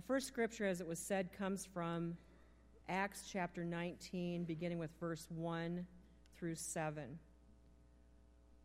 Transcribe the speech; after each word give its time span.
Our 0.00 0.14
first 0.16 0.28
scripture, 0.28 0.66
as 0.66 0.80
it 0.80 0.86
was 0.86 0.98
said, 0.98 1.28
comes 1.30 1.66
from 1.66 2.16
Acts 2.88 3.24
chapter 3.30 3.66
19, 3.66 4.44
beginning 4.44 4.78
with 4.78 4.88
verse 4.98 5.26
1 5.28 5.86
through 6.38 6.54
7. 6.54 7.18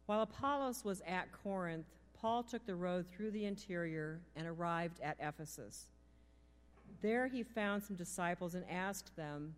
While 0.05 0.21
Apollos 0.21 0.85
was 0.85 1.01
at 1.05 1.33
Corinth, 1.33 1.87
Paul 2.13 2.43
took 2.43 2.65
the 2.65 2.75
road 2.75 3.05
through 3.11 3.31
the 3.31 3.43
interior 3.43 4.21
and 4.37 4.47
arrived 4.47 5.01
at 5.01 5.17
Ephesus. 5.19 5.87
There 7.01 7.27
he 7.27 7.43
found 7.43 7.83
some 7.83 7.97
disciples 7.97 8.55
and 8.55 8.63
asked 8.71 9.13
them, 9.17 9.55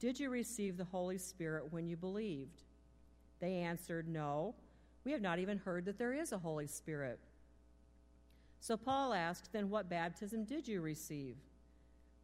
Did 0.00 0.18
you 0.18 0.30
receive 0.30 0.76
the 0.76 0.84
Holy 0.84 1.18
Spirit 1.18 1.72
when 1.72 1.86
you 1.86 1.96
believed? 1.96 2.64
They 3.38 3.54
answered, 3.54 4.08
No, 4.08 4.56
we 5.04 5.12
have 5.12 5.22
not 5.22 5.38
even 5.38 5.58
heard 5.58 5.84
that 5.84 5.96
there 5.96 6.12
is 6.12 6.32
a 6.32 6.38
Holy 6.38 6.66
Spirit. 6.66 7.20
So 8.60 8.76
Paul 8.76 9.14
asked, 9.14 9.52
Then 9.52 9.70
what 9.70 9.88
baptism 9.88 10.44
did 10.44 10.68
you 10.68 10.82
receive? 10.82 11.36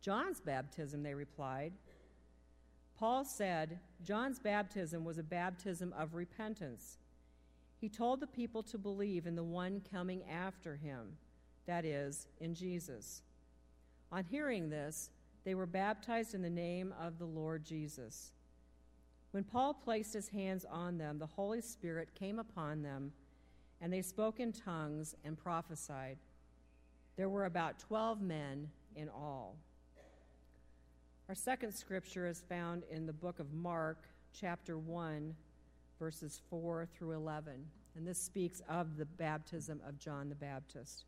John's 0.01 0.41
baptism, 0.41 1.03
they 1.03 1.15
replied. 1.15 1.73
Paul 2.99 3.25
said, 3.25 3.79
John's 4.03 4.39
baptism 4.39 5.05
was 5.05 5.19
a 5.19 5.23
baptism 5.23 5.93
of 5.99 6.15
repentance. 6.15 6.99
He 7.79 7.89
told 7.89 8.21
the 8.21 8.27
people 8.27 8.63
to 8.65 8.79
believe 8.79 9.27
in 9.27 9.35
the 9.35 9.45
one 9.45 9.83
coming 9.91 10.23
after 10.31 10.77
him, 10.77 11.17
that 11.67 11.85
is, 11.85 12.29
in 12.41 12.55
Jesus. 12.55 13.23
On 14.13 14.25
hearing 14.25 14.71
this, 14.71 15.11
they 15.45 15.55
were 15.55 15.67
baptized 15.67 16.35
in 16.35 16.43
the 16.43 16.51
name 16.51 16.95
of 17.01 17.19
the 17.19 17.27
Lord 17.27 17.65
Jesus. 17.65 18.33
When 19.33 19.45
Paul 19.45 19.75
placed 19.75 20.15
his 20.15 20.29
hands 20.29 20.65
on 20.71 20.97
them, 20.97 21.19
the 21.19 21.27
Holy 21.27 21.61
Spirit 21.61 22.15
came 22.15 22.39
upon 22.39 22.83
them, 22.83 23.13
and 23.81 23.93
they 23.93 24.03
spoke 24.03 24.41
in 24.41 24.53
tongues 24.53 25.15
and 25.25 25.37
prophesied. 25.37 26.17
There 27.17 27.29
were 27.29 27.47
about 27.47 27.79
12 27.79 28.21
men 28.21 28.69
in 28.95 29.09
all. 29.09 29.57
Our 31.29 31.35
second 31.35 31.73
scripture 31.73 32.27
is 32.27 32.43
found 32.49 32.85
in 32.91 33.07
the 33.07 33.13
book 33.13 33.41
of 33.41 33.53
Mark, 33.53 34.05
chapter 34.39 34.79
1, 34.79 35.35
verses 35.99 36.41
4 36.51 36.87
through 36.95 37.13
11. 37.13 37.65
And 37.97 38.07
this 38.07 38.21
speaks 38.21 38.61
of 38.69 38.99
the 38.99 39.07
baptism 39.07 39.81
of 39.89 39.99
John 39.99 40.29
the 40.29 40.35
Baptist. 40.35 41.05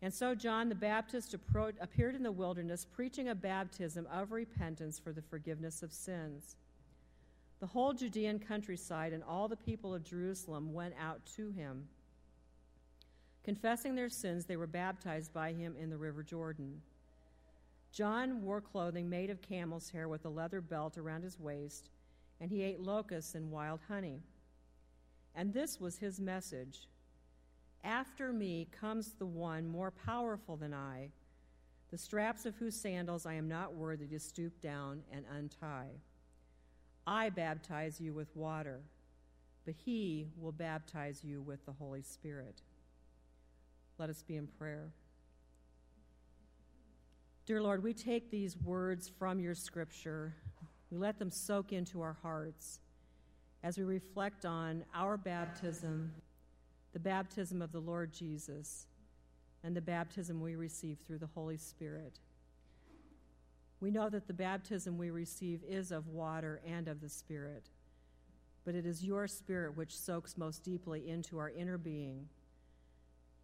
And 0.00 0.14
so 0.14 0.34
John 0.34 0.68
the 0.68 0.74
Baptist 0.74 1.34
appeared 1.34 2.14
in 2.14 2.22
the 2.22 2.30
wilderness, 2.30 2.86
preaching 2.90 3.28
a 3.28 3.34
baptism 3.34 4.06
of 4.12 4.30
repentance 4.32 4.98
for 4.98 5.12
the 5.12 5.22
forgiveness 5.22 5.82
of 5.82 5.92
sins. 5.92 6.56
The 7.60 7.66
whole 7.66 7.92
Judean 7.92 8.38
countryside 8.38 9.12
and 9.12 9.24
all 9.24 9.48
the 9.48 9.56
people 9.56 9.94
of 9.94 10.04
Jerusalem 10.04 10.72
went 10.72 10.94
out 11.00 11.20
to 11.36 11.50
him. 11.50 11.88
Confessing 13.44 13.94
their 13.94 14.08
sins, 14.08 14.46
they 14.46 14.56
were 14.56 14.66
baptized 14.66 15.32
by 15.32 15.52
him 15.52 15.76
in 15.78 15.90
the 15.90 15.98
river 15.98 16.22
Jordan. 16.22 16.80
John 17.92 18.42
wore 18.42 18.62
clothing 18.62 19.08
made 19.08 19.30
of 19.30 19.42
camel's 19.42 19.90
hair 19.90 20.08
with 20.08 20.24
a 20.24 20.30
leather 20.30 20.60
belt 20.60 20.96
around 20.96 21.22
his 21.22 21.38
waist, 21.38 21.90
and 22.40 22.50
he 22.50 22.62
ate 22.62 22.80
locusts 22.80 23.34
and 23.34 23.50
wild 23.50 23.80
honey. 23.86 24.22
And 25.34 25.52
this 25.52 25.78
was 25.78 25.98
his 25.98 26.20
message 26.20 26.88
After 27.84 28.32
me 28.32 28.66
comes 28.72 29.12
the 29.12 29.26
one 29.26 29.68
more 29.68 29.90
powerful 29.90 30.56
than 30.56 30.72
I, 30.72 31.10
the 31.90 31.98
straps 31.98 32.46
of 32.46 32.56
whose 32.56 32.74
sandals 32.74 33.26
I 33.26 33.34
am 33.34 33.46
not 33.46 33.74
worthy 33.74 34.06
to 34.06 34.18
stoop 34.18 34.60
down 34.60 35.02
and 35.12 35.24
untie. 35.30 36.00
I 37.06 37.28
baptize 37.28 38.00
you 38.00 38.14
with 38.14 38.34
water, 38.34 38.80
but 39.66 39.74
he 39.84 40.28
will 40.40 40.50
baptize 40.50 41.22
you 41.22 41.42
with 41.42 41.64
the 41.66 41.72
Holy 41.72 42.02
Spirit. 42.02 42.62
Let 43.98 44.10
us 44.10 44.22
be 44.22 44.36
in 44.36 44.46
prayer. 44.46 44.90
Dear 47.46 47.62
Lord, 47.62 47.82
we 47.82 47.92
take 47.92 48.30
these 48.30 48.56
words 48.56 49.10
from 49.18 49.38
your 49.38 49.54
scripture, 49.54 50.34
we 50.90 50.98
let 50.98 51.18
them 51.18 51.30
soak 51.30 51.72
into 51.72 52.00
our 52.00 52.16
hearts 52.22 52.80
as 53.62 53.78
we 53.78 53.84
reflect 53.84 54.44
on 54.44 54.84
our 54.94 55.16
baptism, 55.16 56.12
the 56.92 56.98
baptism 56.98 57.62
of 57.62 57.72
the 57.72 57.80
Lord 57.80 58.12
Jesus, 58.12 58.86
and 59.62 59.76
the 59.76 59.80
baptism 59.80 60.40
we 60.40 60.56
receive 60.56 60.98
through 61.06 61.18
the 61.18 61.28
Holy 61.34 61.56
Spirit. 61.56 62.18
We 63.80 63.90
know 63.90 64.08
that 64.08 64.26
the 64.26 64.34
baptism 64.34 64.98
we 64.98 65.10
receive 65.10 65.62
is 65.68 65.92
of 65.92 66.08
water 66.08 66.60
and 66.66 66.88
of 66.88 67.00
the 67.00 67.08
Spirit, 67.08 67.70
but 68.64 68.74
it 68.74 68.86
is 68.86 69.04
your 69.04 69.26
Spirit 69.28 69.76
which 69.76 69.96
soaks 69.96 70.36
most 70.36 70.64
deeply 70.64 71.08
into 71.08 71.38
our 71.38 71.50
inner 71.50 71.78
being 71.78 72.28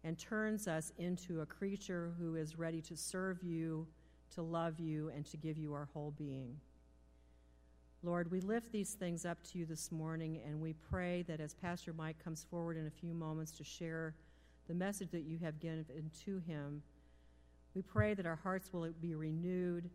and 0.03 0.17
turns 0.17 0.67
us 0.67 0.91
into 0.97 1.41
a 1.41 1.45
creature 1.45 2.13
who 2.19 2.35
is 2.35 2.57
ready 2.57 2.81
to 2.81 2.95
serve 2.95 3.43
you, 3.43 3.87
to 4.33 4.41
love 4.41 4.79
you, 4.79 5.09
and 5.15 5.25
to 5.25 5.37
give 5.37 5.57
you 5.57 5.73
our 5.73 5.87
whole 5.93 6.13
being. 6.17 6.59
Lord, 8.03 8.31
we 8.31 8.41
lift 8.41 8.71
these 8.71 8.93
things 8.95 9.25
up 9.25 9.43
to 9.51 9.59
you 9.59 9.65
this 9.65 9.91
morning, 9.91 10.41
and 10.45 10.59
we 10.59 10.73
pray 10.73 11.21
that 11.27 11.39
as 11.39 11.53
Pastor 11.53 11.93
Mike 11.93 12.17
comes 12.23 12.43
forward 12.49 12.77
in 12.77 12.87
a 12.87 12.91
few 12.91 13.13
moments 13.13 13.51
to 13.57 13.63
share 13.63 14.15
the 14.67 14.73
message 14.73 15.11
that 15.11 15.21
you 15.21 15.37
have 15.43 15.59
given 15.59 15.85
to 16.25 16.39
him, 16.39 16.81
we 17.75 17.83
pray 17.83 18.15
that 18.15 18.25
our 18.25 18.37
hearts 18.37 18.73
will 18.73 18.89
be 19.01 19.13
renewed, 19.13 19.89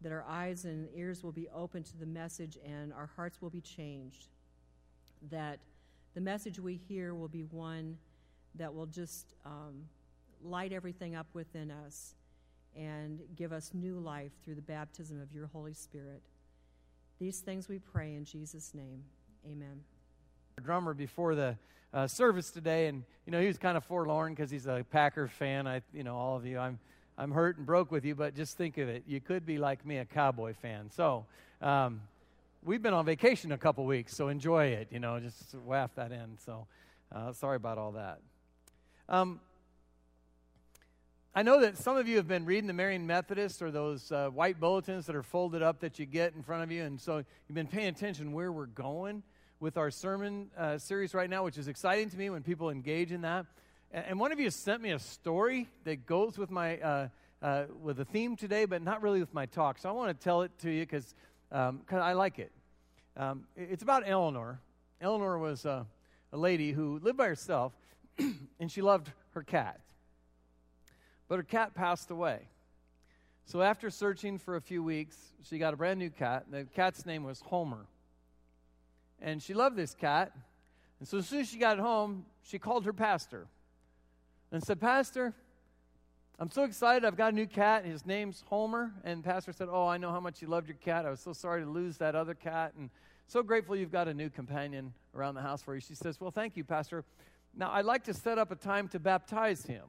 that 0.00 0.10
our 0.10 0.24
eyes 0.28 0.64
and 0.64 0.88
ears 0.92 1.22
will 1.22 1.30
be 1.32 1.48
open 1.54 1.84
to 1.84 1.96
the 1.96 2.06
message, 2.06 2.58
and 2.66 2.92
our 2.92 3.10
hearts 3.14 3.40
will 3.40 3.50
be 3.50 3.60
changed. 3.60 4.28
That 5.30 5.60
the 6.14 6.20
message 6.20 6.58
we 6.58 6.74
hear 6.74 7.14
will 7.14 7.28
be 7.28 7.44
one 7.44 7.96
that 8.56 8.74
will 8.74 8.86
just 8.86 9.26
um, 9.44 9.84
light 10.42 10.72
everything 10.72 11.14
up 11.14 11.26
within 11.32 11.70
us 11.70 12.14
and 12.76 13.20
give 13.36 13.52
us 13.52 13.72
new 13.74 13.98
life 13.98 14.32
through 14.44 14.54
the 14.54 14.62
baptism 14.62 15.20
of 15.20 15.32
your 15.32 15.46
Holy 15.48 15.74
Spirit. 15.74 16.22
These 17.18 17.40
things 17.40 17.68
we 17.68 17.78
pray 17.78 18.14
in 18.14 18.24
Jesus' 18.24 18.72
name. 18.74 19.02
Amen. 19.46 19.80
Drummer 20.62 20.94
before 20.94 21.34
the 21.34 21.56
uh, 21.92 22.06
service 22.06 22.50
today, 22.50 22.86
and 22.86 23.02
you 23.26 23.32
know 23.32 23.40
he 23.40 23.46
was 23.46 23.58
kind 23.58 23.76
of 23.76 23.84
forlorn 23.84 24.34
because 24.34 24.50
he's 24.50 24.66
a 24.66 24.84
Packer 24.90 25.28
fan. 25.28 25.66
I, 25.66 25.82
you 25.92 26.04
know, 26.04 26.16
all 26.16 26.36
of 26.36 26.46
you, 26.46 26.58
I'm, 26.58 26.78
I'm 27.18 27.30
hurt 27.30 27.56
and 27.56 27.66
broke 27.66 27.90
with 27.90 28.04
you, 28.04 28.14
but 28.14 28.34
just 28.34 28.56
think 28.56 28.78
of 28.78 28.88
it. 28.88 29.04
You 29.06 29.20
could 29.20 29.44
be 29.44 29.58
like 29.58 29.84
me, 29.84 29.98
a 29.98 30.04
Cowboy 30.04 30.54
fan. 30.54 30.90
So, 30.90 31.26
um, 31.60 32.00
we've 32.62 32.82
been 32.82 32.94
on 32.94 33.04
vacation 33.04 33.52
a 33.52 33.58
couple 33.58 33.84
weeks, 33.86 34.14
so 34.14 34.28
enjoy 34.28 34.66
it. 34.66 34.88
You 34.90 35.00
know, 35.00 35.18
just 35.18 35.54
waft 35.54 35.96
that 35.96 36.12
in. 36.12 36.36
So, 36.44 36.66
uh, 37.12 37.32
sorry 37.32 37.56
about 37.56 37.78
all 37.78 37.92
that. 37.92 38.20
Um, 39.10 39.40
I 41.34 41.42
know 41.42 41.62
that 41.62 41.76
some 41.76 41.96
of 41.96 42.06
you 42.06 42.18
have 42.18 42.28
been 42.28 42.44
reading 42.44 42.68
the 42.68 42.72
Marion 42.72 43.08
Methodist 43.08 43.60
or 43.60 43.72
those 43.72 44.12
uh, 44.12 44.28
white 44.28 44.60
bulletins 44.60 45.06
that 45.06 45.16
are 45.16 45.24
folded 45.24 45.62
up 45.62 45.80
that 45.80 45.98
you 45.98 46.06
get 46.06 46.34
in 46.36 46.44
front 46.44 46.62
of 46.62 46.70
you, 46.70 46.84
and 46.84 47.00
so 47.00 47.16
you've 47.16 47.56
been 47.56 47.66
paying 47.66 47.88
attention 47.88 48.32
where 48.32 48.52
we're 48.52 48.66
going 48.66 49.24
with 49.58 49.76
our 49.76 49.90
sermon 49.90 50.48
uh, 50.56 50.78
series 50.78 51.12
right 51.12 51.28
now, 51.28 51.42
which 51.42 51.58
is 51.58 51.66
exciting 51.66 52.08
to 52.10 52.16
me 52.16 52.30
when 52.30 52.44
people 52.44 52.70
engage 52.70 53.10
in 53.10 53.22
that. 53.22 53.46
And, 53.90 54.20
one 54.20 54.30
of 54.30 54.38
you 54.38 54.48
sent 54.48 54.80
me 54.80 54.92
a 54.92 55.00
story 55.00 55.66
that 55.82 56.06
goes 56.06 56.38
with 56.38 56.52
my 56.52 56.78
uh, 56.78 57.08
uh 57.42 57.64
with 57.82 57.96
the 57.96 58.04
theme 58.04 58.36
today, 58.36 58.64
but 58.64 58.80
not 58.80 59.02
really 59.02 59.18
with 59.18 59.34
my 59.34 59.46
talk. 59.46 59.78
So 59.78 59.88
I 59.88 59.92
want 59.92 60.16
to 60.16 60.24
tell 60.24 60.42
it 60.42 60.52
to 60.60 60.70
you 60.70 60.86
because 60.86 61.16
um, 61.50 61.80
I 61.90 62.12
like 62.12 62.38
it. 62.38 62.52
Um, 63.16 63.42
it's 63.56 63.82
about 63.82 64.04
Eleanor. 64.06 64.60
Eleanor 65.00 65.36
was 65.36 65.64
a 65.64 65.84
lady 66.30 66.70
who 66.70 67.00
lived 67.00 67.18
by 67.18 67.26
herself 67.26 67.72
and 68.60 68.70
she 68.70 68.82
loved 68.82 69.10
her 69.32 69.42
cat. 69.42 69.80
But 71.28 71.36
her 71.36 71.42
cat 71.42 71.74
passed 71.74 72.10
away. 72.10 72.40
So 73.44 73.62
after 73.62 73.90
searching 73.90 74.38
for 74.38 74.56
a 74.56 74.60
few 74.60 74.82
weeks, 74.82 75.16
she 75.44 75.58
got 75.58 75.74
a 75.74 75.76
brand 75.76 75.98
new 75.98 76.10
cat. 76.10 76.46
The 76.50 76.64
cat's 76.74 77.06
name 77.06 77.24
was 77.24 77.40
Homer. 77.40 77.86
And 79.20 79.42
she 79.42 79.54
loved 79.54 79.76
this 79.76 79.94
cat. 79.94 80.32
And 80.98 81.08
so 81.08 81.18
as 81.18 81.28
soon 81.28 81.40
as 81.40 81.48
she 81.48 81.58
got 81.58 81.78
home, 81.78 82.26
she 82.42 82.58
called 82.58 82.84
her 82.84 82.92
pastor 82.92 83.46
and 84.52 84.62
said, 84.62 84.80
Pastor, 84.80 85.34
I'm 86.38 86.50
so 86.50 86.64
excited. 86.64 87.04
I've 87.04 87.16
got 87.16 87.32
a 87.32 87.36
new 87.36 87.46
cat. 87.46 87.84
His 87.84 88.06
name's 88.06 88.44
Homer. 88.48 88.92
And 89.04 89.22
pastor 89.22 89.52
said, 89.52 89.68
Oh, 89.70 89.86
I 89.86 89.98
know 89.98 90.10
how 90.10 90.20
much 90.20 90.40
you 90.40 90.48
loved 90.48 90.68
your 90.68 90.76
cat. 90.76 91.04
I 91.04 91.10
was 91.10 91.20
so 91.20 91.32
sorry 91.32 91.62
to 91.62 91.68
lose 91.68 91.98
that 91.98 92.14
other 92.14 92.34
cat. 92.34 92.72
And 92.78 92.90
so 93.26 93.42
grateful 93.42 93.76
you've 93.76 93.92
got 93.92 94.08
a 94.08 94.14
new 94.14 94.30
companion 94.30 94.92
around 95.14 95.34
the 95.34 95.42
house 95.42 95.62
for 95.62 95.74
you. 95.74 95.80
She 95.80 95.94
says, 95.94 96.20
Well, 96.20 96.30
thank 96.30 96.56
you, 96.56 96.64
Pastor. 96.64 97.04
Now, 97.56 97.70
I'd 97.72 97.84
like 97.84 98.04
to 98.04 98.14
set 98.14 98.38
up 98.38 98.50
a 98.50 98.56
time 98.56 98.88
to 98.88 98.98
baptize 98.98 99.64
him. 99.64 99.84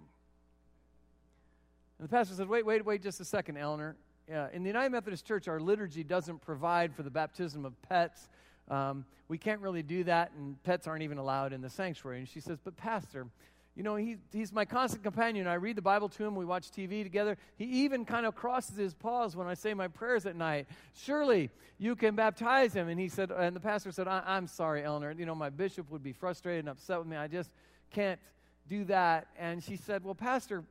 And 2.00 2.08
the 2.08 2.12
pastor 2.12 2.34
said, 2.34 2.50
Wait, 2.50 2.66
wait, 2.66 2.84
wait 2.86 3.02
just 3.04 3.20
a 3.20 3.26
second, 3.26 3.58
Eleanor. 3.58 3.96
Uh, 4.32 4.48
in 4.54 4.64
the 4.64 4.70
United 4.70 4.92
Methodist 4.92 5.26
Church, 5.26 5.48
our 5.48 5.60
liturgy 5.60 6.04
doesn't 6.04 6.42
provide 6.42 6.96
for 6.96 7.04
the 7.04 7.10
baptism 7.10 7.66
of 7.66 7.80
pets. 7.82 8.30
Um, 8.70 9.06
we 9.28 9.38
can't 9.38 9.62
really 9.62 9.84
do 9.84 10.04
that, 10.06 10.32
and 10.38 10.62
pets 10.64 10.88
aren't 10.88 11.04
even 11.04 11.18
allowed 11.18 11.54
in 11.54 11.62
the 11.62 11.70
sanctuary. 11.70 12.20
And 12.20 12.28
she 12.28 12.40
says, 12.40 12.60
But, 12.64 12.78
Pastor, 12.78 13.28
you 13.76 13.84
know, 13.84 13.96
he, 13.96 14.18
he's 14.34 14.52
my 14.52 14.66
constant 14.66 15.04
companion. 15.04 15.48
I 15.48 15.54
read 15.54 15.78
the 15.78 15.82
Bible 15.82 16.10
to 16.10 16.26
him. 16.26 16.36
We 16.36 16.44
watch 16.44 16.72
TV 16.72 17.04
together. 17.04 17.38
He 17.56 17.66
even 17.84 18.04
kind 18.04 18.26
of 18.26 18.36
crosses 18.36 18.76
his 18.76 18.94
paws 18.94 19.36
when 19.36 19.48
I 19.48 19.54
say 19.54 19.74
my 19.74 19.88
prayers 19.88 20.26
at 20.26 20.36
night. 20.36 20.68
Surely 20.94 21.50
you 21.78 21.96
can 21.96 22.16
baptize 22.16 22.74
him. 22.74 22.90
And 22.90 23.00
he 23.00 23.08
said, 23.08 23.32
and 23.32 23.56
the 23.56 23.62
pastor 23.62 23.92
said, 23.92 24.10
I, 24.10 24.38
am 24.38 24.48
sorry, 24.48 24.84
Eleanor. 24.84 25.12
You 25.18 25.26
know, 25.26 25.36
my 25.36 25.50
bishop 25.50 25.90
would 25.90 26.04
be 26.04 26.12
frustrated 26.12 26.60
and 26.60 26.70
upset 26.70 27.00
with 27.00 27.08
me. 27.08 27.16
I 27.16 27.28
just 27.28 27.50
can't 27.92 28.20
do 28.68 28.84
that. 28.86 29.28
And 29.38 29.64
she 29.64 29.78
said, 29.78 30.04
Well, 30.04 30.16
Pastor, 30.16 30.64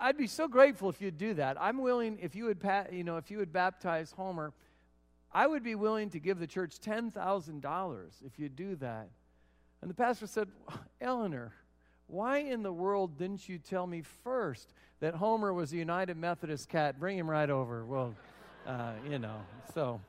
I'd 0.00 0.16
be 0.16 0.26
so 0.26 0.48
grateful 0.48 0.88
if 0.88 1.00
you'd 1.00 1.18
do 1.18 1.34
that. 1.34 1.60
I'm 1.60 1.78
willing, 1.78 2.18
if 2.20 2.34
you 2.34 2.46
would, 2.46 2.58
you 2.90 3.04
know, 3.04 3.16
if 3.16 3.30
you 3.30 3.38
would 3.38 3.52
baptize 3.52 4.10
Homer, 4.12 4.52
I 5.32 5.46
would 5.46 5.62
be 5.62 5.74
willing 5.74 6.10
to 6.10 6.18
give 6.18 6.38
the 6.38 6.46
church 6.46 6.78
$10,000 6.80 8.10
if 8.24 8.38
you'd 8.38 8.56
do 8.56 8.76
that. 8.76 9.08
And 9.84 9.90
the 9.90 9.94
pastor 9.94 10.26
said, 10.26 10.48
Eleanor, 10.98 11.52
why 12.06 12.38
in 12.38 12.62
the 12.62 12.72
world 12.72 13.18
didn't 13.18 13.46
you 13.50 13.58
tell 13.58 13.86
me 13.86 14.00
first 14.00 14.72
that 15.00 15.14
Homer 15.14 15.52
was 15.52 15.74
a 15.74 15.76
United 15.76 16.16
Methodist 16.16 16.70
cat? 16.70 16.98
Bring 16.98 17.18
him 17.18 17.28
right 17.28 17.50
over. 17.50 17.84
Well, 17.84 18.14
uh, 18.66 18.94
you 19.06 19.18
know, 19.18 19.42
so. 19.74 20.00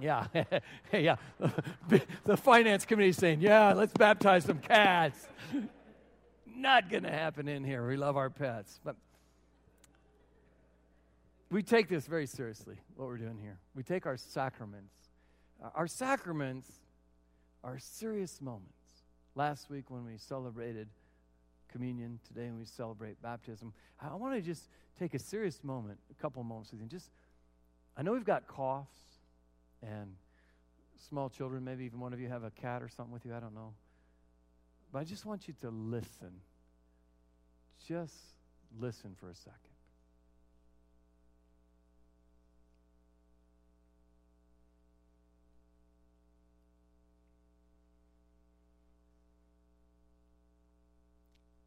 Yeah, 0.00 0.26
yeah. 0.92 1.14
the 2.24 2.36
finance 2.36 2.84
committee 2.84 3.12
saying, 3.12 3.42
yeah, 3.42 3.74
let's 3.74 3.92
baptize 3.92 4.46
some 4.46 4.58
cats. 4.58 5.28
Not 6.56 6.90
going 6.90 7.04
to 7.04 7.12
happen 7.12 7.46
in 7.46 7.62
here. 7.62 7.86
We 7.86 7.96
love 7.96 8.16
our 8.16 8.28
pets. 8.28 8.80
But 8.84 8.96
we 11.48 11.62
take 11.62 11.86
this 11.86 12.08
very 12.08 12.26
seriously, 12.26 12.74
what 12.96 13.06
we're 13.06 13.18
doing 13.18 13.38
here. 13.40 13.60
We 13.76 13.84
take 13.84 14.04
our 14.04 14.16
sacraments. 14.16 14.96
Our 15.76 15.86
sacraments 15.86 16.66
are 17.62 17.78
serious 17.78 18.40
moments. 18.40 18.79
Last 19.34 19.70
week 19.70 19.90
when 19.90 20.04
we 20.04 20.16
celebrated 20.16 20.88
communion, 21.70 22.18
today 22.26 22.46
when 22.46 22.58
we 22.58 22.64
celebrate 22.64 23.20
baptism, 23.22 23.72
I 24.00 24.14
want 24.14 24.34
to 24.34 24.40
just 24.40 24.68
take 24.98 25.14
a 25.14 25.18
serious 25.18 25.62
moment, 25.62 25.98
a 26.10 26.20
couple 26.20 26.42
moments 26.42 26.72
with 26.72 26.80
you. 26.80 26.86
Just, 26.88 27.10
I 27.96 28.02
know 28.02 28.12
we've 28.12 28.24
got 28.24 28.46
coughs 28.46 28.96
and 29.82 30.14
small 31.08 31.28
children, 31.28 31.64
maybe 31.64 31.84
even 31.84 32.00
one 32.00 32.12
of 32.12 32.20
you 32.20 32.28
have 32.28 32.42
a 32.42 32.50
cat 32.50 32.82
or 32.82 32.88
something 32.88 33.12
with 33.12 33.24
you, 33.24 33.34
I 33.34 33.40
don't 33.40 33.54
know. 33.54 33.72
But 34.92 35.00
I 35.00 35.04
just 35.04 35.24
want 35.24 35.46
you 35.46 35.54
to 35.62 35.70
listen. 35.70 36.40
Just 37.86 38.14
listen 38.78 39.14
for 39.18 39.30
a 39.30 39.34
second. 39.34 39.69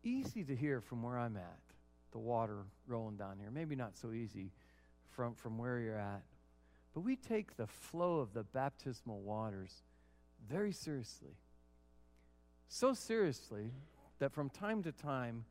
Easy 0.03 0.43
to 0.43 0.55
hear 0.55 0.81
from 0.81 1.01
where 1.01 1.17
I'm 1.17 1.37
at, 1.37 1.59
the 2.11 2.19
water 2.19 2.65
rolling 2.87 3.15
down 3.15 3.37
here. 3.39 3.49
Maybe 3.51 3.75
not 3.75 3.97
so 3.97 4.11
easy 4.11 4.51
from, 5.11 5.35
from 5.35 5.57
where 5.57 5.79
you're 5.79 5.97
at. 5.97 6.23
But 6.93 7.01
we 7.01 7.15
take 7.15 7.55
the 7.55 7.67
flow 7.67 8.19
of 8.19 8.33
the 8.33 8.43
baptismal 8.43 9.21
waters 9.21 9.83
very 10.47 10.71
seriously. 10.71 11.37
So 12.67 12.93
seriously 12.93 13.71
that 14.19 14.33
from 14.33 14.49
time 14.49 14.83
to 14.83 14.91
time, 14.91 15.45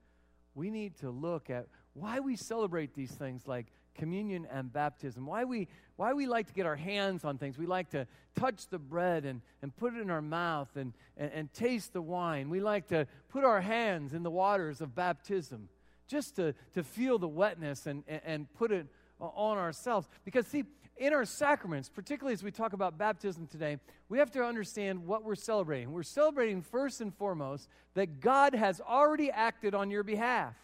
we 0.55 0.70
need 0.70 0.96
to 0.98 1.10
look 1.10 1.50
at 1.50 1.66
why 1.94 2.20
we 2.20 2.37
celebrate 2.37 2.94
these 2.94 3.12
things 3.12 3.46
like 3.46 3.66
communion 3.94 4.46
and 4.50 4.72
baptism, 4.72 5.26
why 5.26 5.44
we, 5.44 5.68
why 5.96 6.12
we 6.12 6.26
like 6.26 6.46
to 6.48 6.52
get 6.52 6.66
our 6.66 6.76
hands 6.76 7.24
on 7.24 7.38
things. 7.38 7.58
We 7.58 7.66
like 7.66 7.90
to 7.90 8.06
touch 8.34 8.68
the 8.68 8.78
bread 8.78 9.24
and, 9.24 9.40
and 9.60 9.74
put 9.76 9.94
it 9.94 10.00
in 10.00 10.10
our 10.10 10.22
mouth 10.22 10.68
and, 10.76 10.92
and, 11.16 11.30
and 11.32 11.52
taste 11.52 11.92
the 11.92 12.02
wine. 12.02 12.48
We 12.48 12.60
like 12.60 12.88
to 12.88 13.06
put 13.28 13.44
our 13.44 13.60
hands 13.60 14.14
in 14.14 14.22
the 14.22 14.30
waters 14.30 14.80
of 14.80 14.94
baptism 14.94 15.68
just 16.08 16.36
to, 16.36 16.54
to 16.74 16.82
feel 16.82 17.18
the 17.18 17.28
wetness 17.28 17.86
and, 17.86 18.04
and, 18.06 18.20
and 18.24 18.54
put 18.54 18.72
it 18.72 18.86
on 19.20 19.58
ourselves. 19.58 20.08
Because, 20.24 20.46
see, 20.46 20.64
in 20.96 21.12
our 21.12 21.24
sacraments, 21.24 21.88
particularly 21.88 22.34
as 22.34 22.42
we 22.42 22.50
talk 22.50 22.72
about 22.72 22.98
baptism 22.98 23.46
today, 23.46 23.78
we 24.08 24.18
have 24.18 24.30
to 24.32 24.42
understand 24.42 25.06
what 25.06 25.24
we're 25.24 25.34
celebrating. 25.34 25.92
We're 25.92 26.02
celebrating 26.02 26.62
first 26.62 27.00
and 27.00 27.14
foremost 27.14 27.68
that 27.94 28.20
God 28.20 28.54
has 28.54 28.80
already 28.80 29.30
acted 29.30 29.74
on 29.74 29.90
your 29.90 30.02
behalf. 30.02 30.54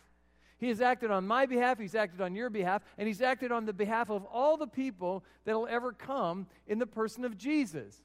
He 0.58 0.68
has 0.68 0.80
acted 0.80 1.10
on 1.10 1.26
my 1.26 1.46
behalf, 1.46 1.78
He's 1.78 1.94
acted 1.94 2.20
on 2.20 2.34
your 2.34 2.50
behalf, 2.50 2.82
and 2.98 3.06
He's 3.06 3.22
acted 3.22 3.52
on 3.52 3.64
the 3.64 3.72
behalf 3.72 4.10
of 4.10 4.24
all 4.24 4.56
the 4.56 4.66
people 4.66 5.24
that 5.44 5.54
will 5.54 5.68
ever 5.68 5.92
come 5.92 6.46
in 6.66 6.78
the 6.78 6.86
person 6.86 7.24
of 7.24 7.38
Jesus. 7.38 8.02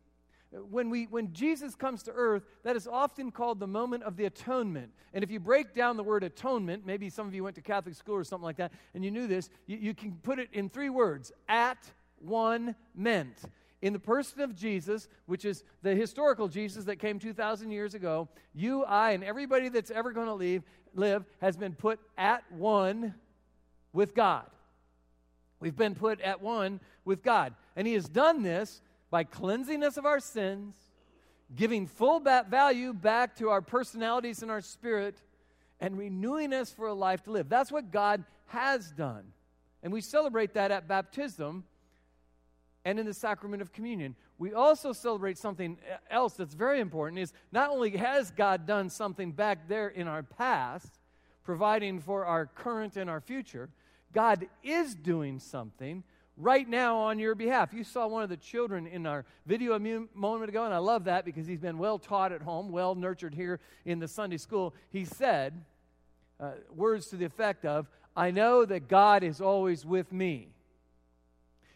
When, 0.69 0.91
we, 0.91 1.05
when 1.05 1.33
Jesus 1.33 1.73
comes 1.73 2.03
to 2.03 2.11
earth, 2.11 2.43
that 2.63 2.75
is 2.75 2.87
often 2.87 3.31
called 3.31 3.59
the 3.59 3.67
moment 3.67 4.03
of 4.03 4.17
the 4.17 4.25
atonement. 4.25 4.91
And 5.13 5.23
if 5.23 5.31
you 5.31 5.39
break 5.39 5.73
down 5.73 5.97
the 5.97 6.03
word 6.03 6.23
atonement, 6.23 6.85
maybe 6.85 7.09
some 7.09 7.27
of 7.27 7.33
you 7.33 7.43
went 7.43 7.55
to 7.55 7.61
Catholic 7.61 7.95
school 7.95 8.15
or 8.15 8.23
something 8.23 8.45
like 8.45 8.57
that, 8.57 8.71
and 8.93 9.03
you 9.03 9.09
knew 9.09 9.25
this, 9.25 9.49
you, 9.65 9.77
you 9.77 9.93
can 9.95 10.11
put 10.21 10.37
it 10.37 10.49
in 10.53 10.69
three 10.69 10.89
words 10.89 11.31
at 11.49 11.79
one 12.19 12.75
meant. 12.93 13.41
In 13.81 13.93
the 13.93 13.99
person 13.99 14.41
of 14.41 14.55
Jesus, 14.55 15.09
which 15.25 15.43
is 15.43 15.63
the 15.81 15.93
historical 15.93 16.47
Jesus 16.47 16.85
that 16.85 16.97
came 16.97 17.19
2,000 17.19 17.71
years 17.71 17.95
ago, 17.95 18.29
you, 18.53 18.83
I, 18.83 19.11
and 19.11 19.23
everybody 19.23 19.69
that's 19.69 19.91
ever 19.91 20.13
going 20.13 20.27
to 20.27 20.33
leave, 20.33 20.63
live 20.95 21.25
has 21.41 21.57
been 21.57 21.73
put 21.73 21.99
at 22.17 22.43
one 22.51 23.15
with 23.91 24.15
God. 24.15 24.45
We've 25.59 25.75
been 25.75 25.95
put 25.95 26.19
at 26.21 26.41
one 26.41 26.79
with 27.05 27.23
God. 27.23 27.53
And 27.75 27.87
He 27.87 27.93
has 27.93 28.07
done 28.07 28.43
this 28.43 28.81
by 29.09 29.23
cleansing 29.23 29.83
us 29.83 29.97
of 29.97 30.05
our 30.05 30.19
sins, 30.19 30.75
giving 31.55 31.87
full 31.87 32.19
value 32.19 32.93
back 32.93 33.37
to 33.37 33.49
our 33.49 33.61
personalities 33.61 34.41
and 34.41 34.51
our 34.51 34.61
spirit, 34.61 35.21
and 35.79 35.97
renewing 35.97 36.53
us 36.53 36.71
for 36.71 36.87
a 36.87 36.93
life 36.93 37.23
to 37.23 37.31
live. 37.31 37.49
That's 37.49 37.71
what 37.71 37.91
God 37.91 38.23
has 38.47 38.91
done. 38.91 39.23
And 39.81 39.91
we 39.91 40.01
celebrate 40.01 40.53
that 40.53 40.71
at 40.71 40.87
baptism 40.87 41.65
and 42.85 42.99
in 42.99 43.05
the 43.05 43.13
sacrament 43.13 43.61
of 43.61 43.71
communion. 43.73 44.15
We 44.43 44.53
also 44.53 44.91
celebrate 44.91 45.37
something 45.37 45.77
else 46.11 46.33
that's 46.33 46.53
very 46.53 46.81
important 46.81 47.17
is 47.17 47.31
not 47.53 47.69
only 47.69 47.91
has 47.91 48.29
God 48.29 48.67
done 48.67 48.89
something 48.89 49.31
back 49.31 49.69
there 49.69 49.87
in 49.87 50.05
our 50.09 50.21
past, 50.21 50.99
providing 51.45 52.01
for 52.01 52.25
our 52.25 52.47
current 52.47 52.97
and 52.97 53.09
our 53.09 53.21
future, 53.21 53.69
God 54.11 54.49
is 54.61 54.95
doing 54.95 55.39
something 55.39 56.03
right 56.35 56.67
now 56.67 56.97
on 56.97 57.19
your 57.19 57.35
behalf. 57.35 57.73
You 57.73 57.85
saw 57.85 58.05
one 58.05 58.21
of 58.21 58.27
the 58.27 58.35
children 58.35 58.85
in 58.85 59.07
our 59.07 59.23
video 59.45 59.75
a 59.75 59.79
moment 60.13 60.49
ago, 60.49 60.65
and 60.65 60.73
I 60.73 60.79
love 60.79 61.05
that 61.05 61.23
because 61.23 61.47
he's 61.47 61.61
been 61.61 61.77
well 61.77 61.97
taught 61.97 62.33
at 62.33 62.41
home, 62.41 62.69
well 62.69 62.95
nurtured 62.95 63.33
here 63.33 63.61
in 63.85 63.99
the 63.99 64.09
Sunday 64.09 64.35
school. 64.35 64.73
He 64.89 65.05
said 65.05 65.53
uh, 66.41 66.51
words 66.75 67.07
to 67.11 67.15
the 67.15 67.23
effect 67.23 67.63
of, 67.63 67.87
I 68.13 68.31
know 68.31 68.65
that 68.65 68.89
God 68.89 69.23
is 69.23 69.39
always 69.39 69.85
with 69.85 70.11
me. 70.11 70.49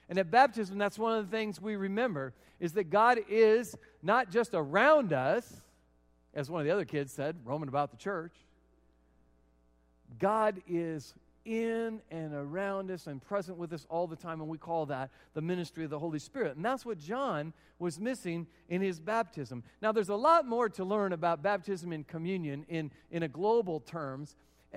And 0.09 0.17
at 0.17 0.31
baptism, 0.31 0.77
that's 0.77 0.97
one 0.97 1.17
of 1.17 1.29
the 1.29 1.35
things 1.35 1.61
we 1.61 1.75
remember 1.75 2.33
is 2.59 2.73
that 2.73 2.85
God 2.85 3.19
is 3.29 3.75
not 4.01 4.31
just 4.31 4.51
around 4.53 5.13
us, 5.13 5.61
as 6.33 6.49
one 6.49 6.61
of 6.61 6.65
the 6.65 6.71
other 6.71 6.85
kids 6.85 7.11
said, 7.11 7.35
roaming 7.43 7.69
about 7.69 7.91
the 7.91 7.97
church. 7.97 8.33
God 10.19 10.61
is 10.67 11.13
in 11.45 12.01
and 12.11 12.33
around 12.33 12.91
us 12.91 13.07
and 13.07 13.23
present 13.23 13.57
with 13.57 13.71
us 13.71 13.85
all 13.89 14.05
the 14.05 14.15
time, 14.15 14.41
and 14.41 14.49
we 14.49 14.57
call 14.57 14.85
that 14.87 15.09
the 15.33 15.41
ministry 15.41 15.83
of 15.83 15.89
the 15.89 15.99
Holy 15.99 16.19
Spirit. 16.19 16.55
And 16.57 16.65
that's 16.65 16.85
what 16.85 16.99
John 16.99 17.53
was 17.79 17.99
missing 17.99 18.47
in 18.69 18.81
his 18.81 18.99
baptism. 18.99 19.63
Now, 19.81 19.91
there's 19.91 20.09
a 20.09 20.15
lot 20.15 20.45
more 20.45 20.67
to 20.69 20.83
learn 20.83 21.13
about 21.13 21.41
baptism 21.41 21.91
and 21.93 22.05
communion 22.05 22.65
in, 22.67 22.91
in 23.11 23.23
a 23.23 23.27
global 23.27 23.79
terms, 23.79 24.35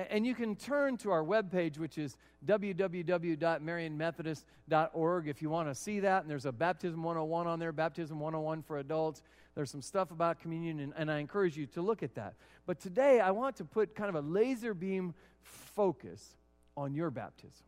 and 0.08 0.26
you 0.26 0.34
can 0.34 0.56
turn 0.56 0.96
to 0.98 1.10
our 1.10 1.22
webpage, 1.22 1.78
which 1.78 1.98
is 1.98 2.16
www.marionmethodist.org 2.46 5.28
if 5.28 5.42
you 5.42 5.50
want 5.50 5.68
to 5.68 5.74
see 5.74 6.00
that. 6.00 6.22
And 6.22 6.30
there's 6.30 6.46
a 6.46 6.52
Baptism 6.52 7.02
101 7.02 7.46
on 7.46 7.58
there, 7.58 7.72
Baptism 7.72 8.18
101 8.18 8.62
for 8.62 8.78
adults. 8.78 9.20
There's 9.54 9.70
some 9.70 9.82
stuff 9.82 10.10
about 10.10 10.40
communion, 10.40 10.80
and, 10.80 10.94
and 10.96 11.10
I 11.10 11.18
encourage 11.18 11.54
you 11.56 11.66
to 11.66 11.82
look 11.82 12.02
at 12.02 12.14
that. 12.14 12.36
But 12.66 12.80
today, 12.80 13.20
I 13.20 13.32
want 13.32 13.56
to 13.56 13.64
put 13.64 13.94
kind 13.94 14.08
of 14.08 14.14
a 14.14 14.20
laser 14.20 14.72
beam 14.74 15.12
focus 15.42 16.36
on 16.76 16.94
your 16.94 17.10
baptism. 17.10 17.66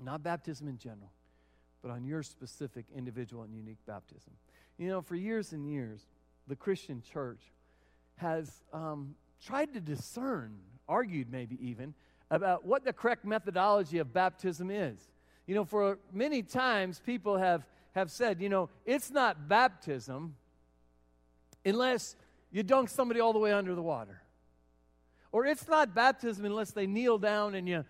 Not 0.00 0.22
baptism 0.22 0.68
in 0.68 0.78
general, 0.78 1.10
but 1.82 1.90
on 1.90 2.04
your 2.04 2.22
specific 2.22 2.84
individual 2.94 3.42
and 3.42 3.54
unique 3.54 3.84
baptism. 3.86 4.34
You 4.78 4.88
know, 4.88 5.00
for 5.00 5.16
years 5.16 5.52
and 5.52 5.66
years, 5.70 6.06
the 6.46 6.56
Christian 6.56 7.02
church 7.02 7.40
has 8.16 8.62
um, 8.72 9.14
tried 9.44 9.74
to 9.74 9.80
discern 9.80 10.58
argued 10.92 11.32
maybe 11.32 11.58
even, 11.60 11.94
about 12.30 12.66
what 12.66 12.84
the 12.84 12.92
correct 12.92 13.24
methodology 13.24 13.98
of 13.98 14.12
baptism 14.12 14.70
is. 14.70 14.98
You 15.46 15.54
know, 15.54 15.64
for 15.64 15.98
many 16.12 16.42
times 16.42 17.00
people 17.04 17.38
have, 17.38 17.66
have 17.94 18.10
said, 18.10 18.40
you 18.40 18.48
know, 18.48 18.68
it's 18.84 19.10
not 19.10 19.48
baptism 19.48 20.36
unless 21.64 22.14
you 22.50 22.62
dunk 22.62 22.90
somebody 22.90 23.20
all 23.20 23.32
the 23.32 23.38
way 23.38 23.52
under 23.52 23.74
the 23.74 23.82
water. 23.82 24.22
Or 25.32 25.46
it's 25.46 25.66
not 25.66 25.94
baptism 25.94 26.44
unless 26.44 26.72
they 26.72 26.86
kneel 26.86 27.16
down 27.18 27.54
and 27.54 27.66
you 27.66 27.84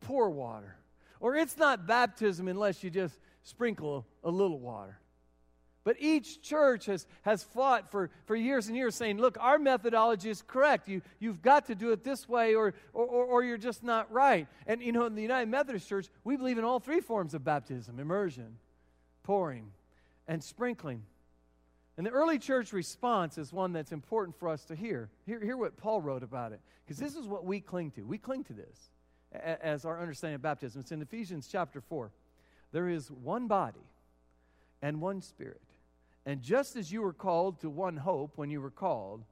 pour 0.00 0.28
water. 0.28 0.76
Or 1.20 1.36
it's 1.36 1.56
not 1.56 1.86
baptism 1.86 2.48
unless 2.48 2.82
you 2.82 2.90
just 2.90 3.18
sprinkle 3.42 4.04
a 4.24 4.30
little 4.30 4.58
water. 4.58 4.98
But 5.88 5.96
each 6.00 6.42
church 6.42 6.84
has, 6.84 7.06
has 7.22 7.42
fought 7.42 7.90
for, 7.90 8.10
for 8.26 8.36
years 8.36 8.68
and 8.68 8.76
years 8.76 8.94
saying, 8.94 9.16
look, 9.16 9.38
our 9.40 9.58
methodology 9.58 10.28
is 10.28 10.42
correct. 10.46 10.86
You, 10.86 11.00
you've 11.18 11.40
got 11.40 11.64
to 11.68 11.74
do 11.74 11.92
it 11.92 12.04
this 12.04 12.28
way 12.28 12.54
or, 12.54 12.74
or, 12.92 13.06
or, 13.06 13.42
you're 13.42 13.56
just 13.56 13.82
not 13.82 14.12
right. 14.12 14.46
And, 14.66 14.82
you 14.82 14.92
know, 14.92 15.06
in 15.06 15.14
the 15.14 15.22
United 15.22 15.48
Methodist 15.48 15.88
Church, 15.88 16.08
we 16.24 16.36
believe 16.36 16.58
in 16.58 16.64
all 16.64 16.78
three 16.78 17.00
forms 17.00 17.32
of 17.32 17.42
baptism 17.42 17.98
immersion, 17.98 18.58
pouring, 19.22 19.70
and 20.26 20.44
sprinkling. 20.44 21.04
And 21.96 22.06
the 22.06 22.10
early 22.10 22.38
church 22.38 22.74
response 22.74 23.38
is 23.38 23.50
one 23.50 23.72
that's 23.72 23.90
important 23.90 24.38
for 24.38 24.50
us 24.50 24.66
to 24.66 24.74
hear. 24.74 25.08
Hear, 25.24 25.40
hear 25.40 25.56
what 25.56 25.78
Paul 25.78 26.02
wrote 26.02 26.22
about 26.22 26.52
it, 26.52 26.60
because 26.84 26.98
this 26.98 27.16
is 27.16 27.26
what 27.26 27.46
we 27.46 27.60
cling 27.60 27.92
to. 27.92 28.02
We 28.02 28.18
cling 28.18 28.44
to 28.44 28.52
this. 28.52 28.90
as 29.32 29.86
our 29.86 29.98
understanding 29.98 30.34
of 30.34 30.42
baptism. 30.42 30.82
It's 30.82 30.92
in 30.92 31.00
Ephesians 31.00 31.48
chapter 31.50 31.80
4. 31.80 32.10
There 32.72 32.90
is 32.90 33.10
one 33.10 33.46
body 33.46 33.86
and 34.82 35.00
one 35.00 35.22
spirit. 35.22 35.62
And 36.28 36.42
just 36.42 36.76
as 36.76 36.92
you 36.92 37.00
were 37.00 37.14
called 37.14 37.58
to 37.62 37.70
one 37.70 37.96
hope 37.96 38.36
when 38.36 38.50
you 38.50 38.60
were 38.60 38.70
called, 38.70 39.24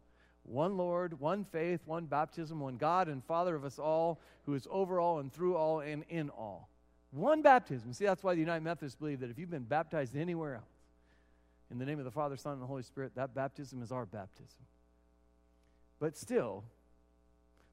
one 0.44 0.78
Lord, 0.78 1.20
one 1.20 1.44
faith, 1.44 1.82
one 1.84 2.06
baptism, 2.06 2.58
one 2.58 2.78
God 2.78 3.06
and 3.08 3.22
Father 3.22 3.54
of 3.54 3.66
us 3.66 3.78
all, 3.78 4.18
who 4.46 4.54
is 4.54 4.66
over 4.70 4.98
all 4.98 5.18
and 5.18 5.30
through 5.30 5.56
all 5.56 5.80
and 5.80 6.04
in 6.08 6.30
all. 6.30 6.70
One 7.10 7.42
baptism. 7.42 7.92
See, 7.92 8.06
that's 8.06 8.22
why 8.24 8.32
the 8.32 8.40
United 8.40 8.64
Methodists 8.64 8.98
believe 8.98 9.20
that 9.20 9.28
if 9.28 9.38
you've 9.38 9.50
been 9.50 9.64
baptized 9.64 10.16
anywhere 10.16 10.54
else, 10.54 10.64
in 11.70 11.78
the 11.78 11.84
name 11.84 11.98
of 11.98 12.06
the 12.06 12.10
Father, 12.10 12.34
Son, 12.34 12.54
and 12.54 12.62
the 12.62 12.66
Holy 12.66 12.82
Spirit, 12.82 13.12
that 13.14 13.34
baptism 13.34 13.82
is 13.82 13.92
our 13.92 14.06
baptism. 14.06 14.64
But 16.00 16.16
still, 16.16 16.64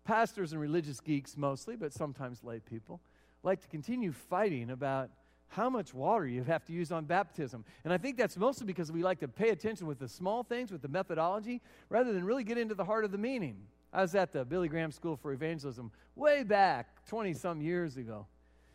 pastors 0.03 0.51
and 0.51 0.59
religious 0.59 0.99
geeks 0.99 1.37
mostly, 1.37 1.77
but 1.77 1.93
sometimes 1.93 2.43
lay 2.43 2.59
people, 2.59 2.99
like 3.41 3.61
to 3.61 3.69
continue 3.69 4.11
fighting 4.11 4.69
about 4.69 5.11
how 5.55 5.69
much 5.69 5.93
water 5.93 6.25
you 6.25 6.43
have 6.43 6.65
to 6.65 6.73
use 6.73 6.91
on 6.91 7.05
baptism. 7.05 7.63
And 7.83 7.93
I 7.93 7.97
think 7.97 8.17
that's 8.17 8.37
mostly 8.37 8.65
because 8.65 8.91
we 8.91 9.03
like 9.03 9.19
to 9.19 9.27
pay 9.27 9.49
attention 9.49 9.85
with 9.85 9.99
the 9.99 10.07
small 10.07 10.43
things, 10.43 10.71
with 10.71 10.81
the 10.81 10.87
methodology, 10.87 11.61
rather 11.89 12.11
than 12.11 12.23
really 12.23 12.43
get 12.43 12.57
into 12.57 12.73
the 12.73 12.85
heart 12.85 13.05
of 13.05 13.11
the 13.11 13.17
meaning. 13.17 13.57
I 13.93 14.01
was 14.01 14.15
at 14.15 14.31
the 14.31 14.43
Billy 14.43 14.67
Graham 14.67 14.91
School 14.91 15.15
for 15.15 15.31
Evangelism 15.31 15.91
way 16.15 16.43
back 16.43 17.05
20 17.07 17.33
some 17.33 17.61
years 17.61 17.97
ago. 17.97 18.25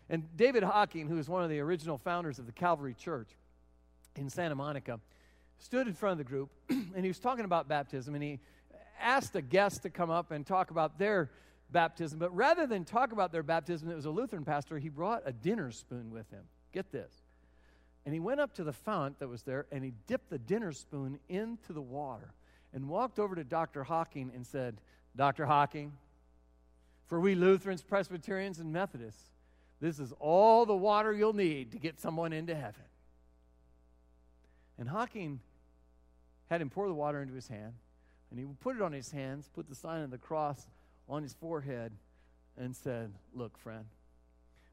And 0.08 0.24
David 0.36 0.62
Hocking, 0.62 1.08
who 1.08 1.18
is 1.18 1.28
one 1.28 1.42
of 1.42 1.50
the 1.50 1.58
original 1.58 1.98
founders 1.98 2.38
of 2.38 2.46
the 2.46 2.52
Calvary 2.52 2.94
Church 2.94 3.28
in 4.14 4.30
Santa 4.30 4.54
Monica, 4.54 5.00
stood 5.58 5.88
in 5.88 5.94
front 5.94 6.12
of 6.12 6.18
the 6.18 6.30
group 6.30 6.50
and 6.68 7.02
he 7.02 7.08
was 7.08 7.18
talking 7.18 7.44
about 7.44 7.68
baptism 7.68 8.14
and 8.14 8.22
he 8.22 8.38
asked 9.00 9.34
a 9.34 9.42
guest 9.42 9.82
to 9.82 9.90
come 9.90 10.10
up 10.10 10.30
and 10.30 10.46
talk 10.46 10.70
about 10.70 10.96
their 10.96 11.30
baptism. 11.72 12.20
But 12.20 12.34
rather 12.34 12.68
than 12.68 12.84
talk 12.84 13.10
about 13.10 13.32
their 13.32 13.42
baptism, 13.42 13.90
it 13.90 13.96
was 13.96 14.06
a 14.06 14.10
Lutheran 14.10 14.44
pastor, 14.44 14.78
he 14.78 14.88
brought 14.88 15.22
a 15.26 15.32
dinner 15.32 15.72
spoon 15.72 16.12
with 16.12 16.30
him. 16.30 16.44
Get 16.72 16.92
this. 16.92 17.12
And 18.04 18.14
he 18.14 18.20
went 18.20 18.40
up 18.40 18.54
to 18.54 18.64
the 18.64 18.72
fount 18.72 19.18
that 19.18 19.28
was 19.28 19.42
there 19.42 19.66
and 19.70 19.84
he 19.84 19.92
dipped 20.06 20.30
the 20.30 20.38
dinner 20.38 20.72
spoon 20.72 21.18
into 21.28 21.72
the 21.72 21.82
water 21.82 22.32
and 22.72 22.88
walked 22.88 23.18
over 23.18 23.34
to 23.34 23.44
Dr. 23.44 23.84
Hocking 23.84 24.30
and 24.34 24.46
said, 24.46 24.80
Dr. 25.16 25.46
Hocking, 25.46 25.92
for 27.06 27.20
we 27.20 27.34
Lutherans, 27.34 27.82
Presbyterians, 27.82 28.58
and 28.58 28.72
Methodists, 28.72 29.30
this 29.80 29.98
is 29.98 30.12
all 30.20 30.66
the 30.66 30.76
water 30.76 31.12
you'll 31.12 31.32
need 31.32 31.72
to 31.72 31.78
get 31.78 32.00
someone 32.00 32.32
into 32.32 32.54
heaven. 32.54 32.82
And 34.78 34.88
Hocking 34.88 35.40
had 36.50 36.60
him 36.60 36.70
pour 36.70 36.88
the 36.88 36.94
water 36.94 37.22
into 37.22 37.34
his 37.34 37.48
hand, 37.48 37.74
and 38.30 38.38
he 38.38 38.46
put 38.60 38.76
it 38.76 38.82
on 38.82 38.92
his 38.92 39.10
hands, 39.10 39.48
put 39.52 39.68
the 39.68 39.74
sign 39.74 40.02
of 40.02 40.10
the 40.10 40.18
cross 40.18 40.66
on 41.08 41.22
his 41.22 41.34
forehead, 41.34 41.92
and 42.56 42.74
said, 42.74 43.14
Look, 43.32 43.56
friend, 43.58 43.86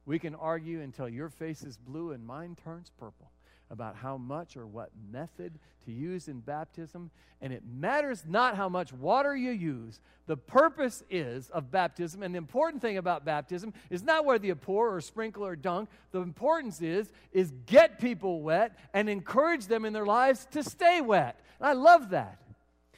we 0.05 0.19
can 0.19 0.35
argue 0.35 0.81
until 0.81 1.09
your 1.09 1.29
face 1.29 1.63
is 1.63 1.77
blue 1.77 2.11
and 2.11 2.25
mine 2.25 2.55
turns 2.63 2.91
purple 2.97 3.31
about 3.71 3.95
how 3.95 4.17
much 4.17 4.55
or 4.55 4.67
what 4.67 4.91
method 5.11 5.57
to 5.85 5.91
use 5.91 6.27
in 6.27 6.39
baptism, 6.39 7.11
and 7.41 7.51
it 7.53 7.63
matters 7.65 8.23
not 8.27 8.55
how 8.55 8.69
much 8.69 8.93
water 8.93 9.35
you 9.35 9.51
use. 9.51 9.99
The 10.27 10.37
purpose 10.37 11.03
is 11.09 11.49
of 11.49 11.71
baptism, 11.71 12.23
and 12.23 12.33
the 12.33 12.37
important 12.37 12.81
thing 12.81 12.97
about 12.97 13.25
baptism 13.25 13.73
is 13.89 14.03
not 14.03 14.25
whether 14.25 14.45
you 14.45 14.55
pour 14.55 14.95
or 14.95 15.01
sprinkle 15.01 15.45
or 15.45 15.55
dunk. 15.55 15.89
The 16.11 16.21
importance 16.21 16.81
is 16.81 17.09
is 17.31 17.51
get 17.65 17.99
people 17.99 18.41
wet 18.41 18.77
and 18.93 19.09
encourage 19.09 19.67
them 19.67 19.85
in 19.85 19.93
their 19.93 20.05
lives 20.05 20.47
to 20.51 20.63
stay 20.63 21.01
wet. 21.01 21.39
And 21.59 21.67
I 21.67 21.73
love 21.73 22.09
that. 22.11 22.39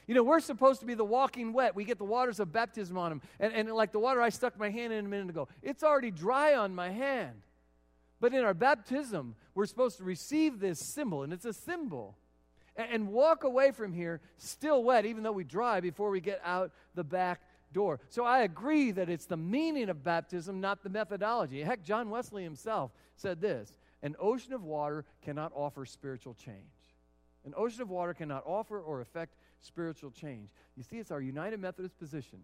You 0.08 0.16
know, 0.16 0.24
we're 0.24 0.40
supposed 0.40 0.80
to 0.80 0.86
be 0.86 0.94
the 0.94 1.06
walking 1.06 1.52
wet. 1.52 1.76
We 1.76 1.84
get 1.84 1.98
the 1.98 2.06
waters 2.06 2.40
of 2.40 2.54
baptism 2.54 2.98
on 2.98 3.10
them. 3.10 3.22
And, 3.40 3.54
and 3.54 3.72
like 3.74 3.92
the 3.92 4.00
water 4.00 4.22
I 4.22 4.30
stuck 4.30 4.58
my 4.58 4.70
hand 4.70 4.94
in 4.94 5.06
a 5.06 5.08
minute 5.08 5.30
ago, 5.30 5.50
it's 5.62 5.84
already 5.84 6.12
dry 6.12 6.56
on 6.56 6.74
my 6.74 6.90
hand. 6.90 7.42
But 8.22 8.34
in 8.34 8.44
our 8.44 8.54
baptism, 8.54 9.36
we're 9.54 9.66
supposed 9.66 9.98
to 9.98 10.04
receive 10.04 10.60
this 10.60 10.80
symbol, 10.80 11.24
and 11.24 11.34
it's 11.34 11.46
a 11.46 11.54
symbol. 11.54 12.18
And, 12.76 12.88
and 12.92 13.08
walk 13.10 13.44
away 13.44 13.72
from 13.72 13.92
here 13.94 14.22
still 14.38 14.82
wet, 14.84 15.06
even 15.06 15.24
though 15.24 15.34
we 15.34 15.44
dry 15.44 15.82
before 15.82 16.10
we 16.10 16.22
get 16.22 16.40
out 16.44 16.72
the 16.96 17.04
back 17.04 17.42
door. 17.74 18.00
So 18.10 18.24
I 18.24 18.40
agree 18.40 18.92
that 18.92 19.10
it's 19.10 19.26
the 19.26 19.38
meaning 19.38 19.90
of 19.90 20.04
baptism, 20.04 20.62
not 20.62 20.84
the 20.84 20.90
methodology. 20.90 21.62
Heck, 21.62 21.84
John 21.84 22.10
Wesley 22.10 22.44
himself 22.44 22.92
said 23.18 23.42
this 23.42 23.78
an 24.04 24.16
ocean 24.20 24.54
of 24.54 24.64
water 24.64 25.06
cannot 25.22 25.52
offer 25.54 25.86
spiritual 25.86 26.34
change. 26.34 26.56
An 27.46 27.54
ocean 27.56 27.82
of 27.82 27.90
water 27.90 28.14
cannot 28.14 28.44
offer 28.46 28.80
or 28.80 29.02
affect 29.02 29.36
spiritual 29.62 30.12
change. 30.12 30.50
You 30.76 30.84
see, 30.84 30.98
it's 30.98 31.12
our 31.12 31.22
United 31.22 31.60
Methodist 31.60 31.98
position 31.98 32.40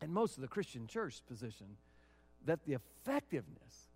and 0.00 0.12
most 0.12 0.36
of 0.36 0.42
the 0.42 0.48
Christian 0.48 0.86
church 0.86 1.22
position 1.26 1.76
that 2.44 2.64
the 2.64 2.74
effectiveness 2.74 3.88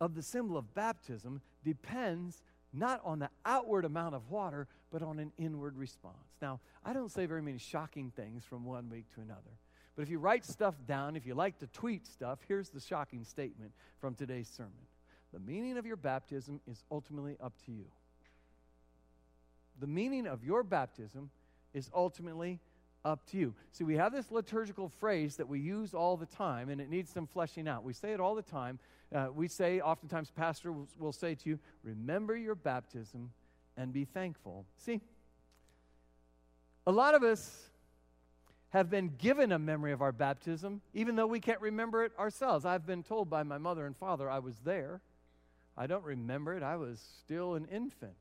of 0.00 0.14
the 0.14 0.22
symbol 0.22 0.56
of 0.56 0.74
baptism 0.74 1.40
depends 1.64 2.42
not 2.72 3.00
on 3.04 3.18
the 3.18 3.28
outward 3.44 3.84
amount 3.84 4.14
of 4.14 4.30
water, 4.30 4.66
but 4.90 5.02
on 5.02 5.18
an 5.18 5.30
inward 5.38 5.76
response. 5.76 6.36
Now, 6.40 6.60
I 6.84 6.92
don't 6.92 7.10
say 7.10 7.26
very 7.26 7.42
many 7.42 7.58
shocking 7.58 8.10
things 8.10 8.44
from 8.44 8.64
one 8.64 8.88
week 8.88 9.04
to 9.14 9.20
another. 9.20 9.40
But 9.94 10.02
if 10.02 10.08
you 10.08 10.18
write 10.18 10.44
stuff 10.44 10.74
down, 10.86 11.16
if 11.16 11.26
you 11.26 11.34
like 11.34 11.58
to 11.58 11.66
tweet 11.66 12.06
stuff, 12.06 12.38
here's 12.48 12.70
the 12.70 12.80
shocking 12.80 13.24
statement 13.24 13.72
from 14.00 14.14
today's 14.14 14.48
sermon 14.48 14.72
The 15.32 15.38
meaning 15.38 15.76
of 15.76 15.86
your 15.86 15.96
baptism 15.96 16.60
is 16.68 16.82
ultimately 16.90 17.36
up 17.40 17.52
to 17.66 17.72
you. 17.72 17.84
The 19.78 19.86
meaning 19.86 20.26
of 20.26 20.42
your 20.42 20.62
baptism 20.62 21.30
is 21.74 21.90
ultimately 21.94 22.60
up 23.04 23.26
to 23.30 23.36
you. 23.36 23.54
See, 23.72 23.84
we 23.84 23.96
have 23.96 24.12
this 24.12 24.30
liturgical 24.30 24.88
phrase 24.88 25.36
that 25.36 25.48
we 25.48 25.58
use 25.58 25.94
all 25.94 26.16
the 26.16 26.26
time, 26.26 26.68
and 26.68 26.80
it 26.80 26.88
needs 26.88 27.10
some 27.10 27.26
fleshing 27.26 27.66
out. 27.66 27.82
We 27.82 27.92
say 27.92 28.12
it 28.12 28.20
all 28.20 28.34
the 28.34 28.42
time. 28.42 28.78
Uh, 29.14 29.28
we 29.34 29.48
say, 29.48 29.80
oftentimes, 29.80 30.30
Pastor 30.30 30.72
will, 30.72 30.88
will 30.98 31.12
say 31.12 31.34
to 31.34 31.48
you, 31.48 31.58
Remember 31.82 32.36
your 32.36 32.54
baptism 32.54 33.30
and 33.76 33.92
be 33.92 34.04
thankful. 34.04 34.66
See, 34.76 35.00
a 36.86 36.92
lot 36.92 37.14
of 37.14 37.22
us 37.22 37.68
have 38.70 38.88
been 38.88 39.12
given 39.18 39.52
a 39.52 39.58
memory 39.58 39.92
of 39.92 40.00
our 40.00 40.12
baptism, 40.12 40.80
even 40.94 41.14
though 41.14 41.26
we 41.26 41.40
can't 41.40 41.60
remember 41.60 42.04
it 42.04 42.12
ourselves. 42.18 42.64
I've 42.64 42.86
been 42.86 43.02
told 43.02 43.28
by 43.28 43.42
my 43.42 43.58
mother 43.58 43.86
and 43.86 43.96
father 43.96 44.30
I 44.30 44.38
was 44.38 44.56
there. 44.64 45.00
I 45.76 45.86
don't 45.86 46.04
remember 46.04 46.54
it, 46.54 46.62
I 46.62 46.76
was 46.76 47.02
still 47.20 47.54
an 47.54 47.66
infant. 47.70 48.16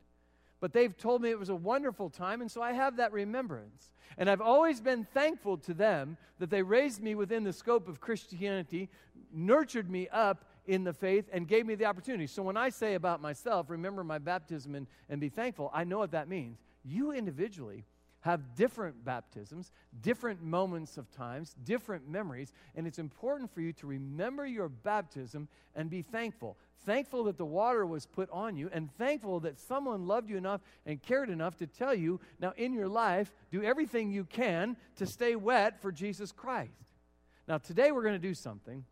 But 0.61 0.73
they've 0.73 0.95
told 0.95 1.23
me 1.23 1.31
it 1.31 1.39
was 1.39 1.49
a 1.49 1.55
wonderful 1.55 2.09
time, 2.09 2.39
and 2.39 2.49
so 2.49 2.61
I 2.61 2.71
have 2.71 2.97
that 2.97 3.11
remembrance. 3.11 3.91
And 4.17 4.29
I've 4.29 4.41
always 4.41 4.79
been 4.79 5.03
thankful 5.03 5.57
to 5.57 5.73
them 5.73 6.17
that 6.37 6.51
they 6.51 6.61
raised 6.61 7.01
me 7.01 7.15
within 7.15 7.43
the 7.43 7.51
scope 7.51 7.87
of 7.87 7.99
Christianity, 7.99 8.87
nurtured 9.33 9.89
me 9.89 10.07
up 10.09 10.45
in 10.67 10.83
the 10.83 10.93
faith, 10.93 11.25
and 11.33 11.47
gave 11.47 11.65
me 11.65 11.73
the 11.73 11.85
opportunity. 11.85 12.27
So 12.27 12.43
when 12.43 12.57
I 12.57 12.69
say 12.69 12.93
about 12.93 13.21
myself, 13.21 13.69
remember 13.69 14.03
my 14.03 14.19
baptism 14.19 14.75
and, 14.75 14.85
and 15.09 15.19
be 15.19 15.29
thankful, 15.29 15.71
I 15.73 15.83
know 15.83 15.97
what 15.97 16.11
that 16.11 16.29
means. 16.29 16.59
You 16.83 17.11
individually 17.11 17.85
have 18.21 18.55
different 18.55 19.03
baptisms, 19.03 19.71
different 20.01 20.41
moments 20.41 20.97
of 20.97 21.11
times, 21.11 21.55
different 21.63 22.07
memories, 22.07 22.53
and 22.75 22.87
it's 22.87 22.99
important 22.99 23.53
for 23.53 23.61
you 23.61 23.73
to 23.73 23.87
remember 23.87 24.45
your 24.45 24.69
baptism 24.69 25.47
and 25.75 25.89
be 25.89 26.01
thankful. 26.01 26.57
Thankful 26.85 27.25
that 27.25 27.37
the 27.37 27.45
water 27.45 27.85
was 27.85 28.05
put 28.05 28.29
on 28.31 28.55
you, 28.55 28.69
and 28.71 28.91
thankful 28.97 29.39
that 29.41 29.59
someone 29.59 30.07
loved 30.07 30.29
you 30.29 30.37
enough 30.37 30.61
and 30.85 31.01
cared 31.01 31.29
enough 31.29 31.57
to 31.57 31.67
tell 31.67 31.93
you, 31.93 32.19
now 32.39 32.53
in 32.57 32.73
your 32.73 32.87
life, 32.87 33.31
do 33.51 33.63
everything 33.63 34.11
you 34.11 34.23
can 34.23 34.77
to 34.97 35.05
stay 35.05 35.35
wet 35.35 35.81
for 35.81 35.91
Jesus 35.91 36.31
Christ. 36.31 36.71
Now, 37.47 37.57
today 37.57 37.91
we're 37.91 38.03
going 38.03 38.19
to 38.19 38.27
do 38.27 38.35
something 38.35 38.85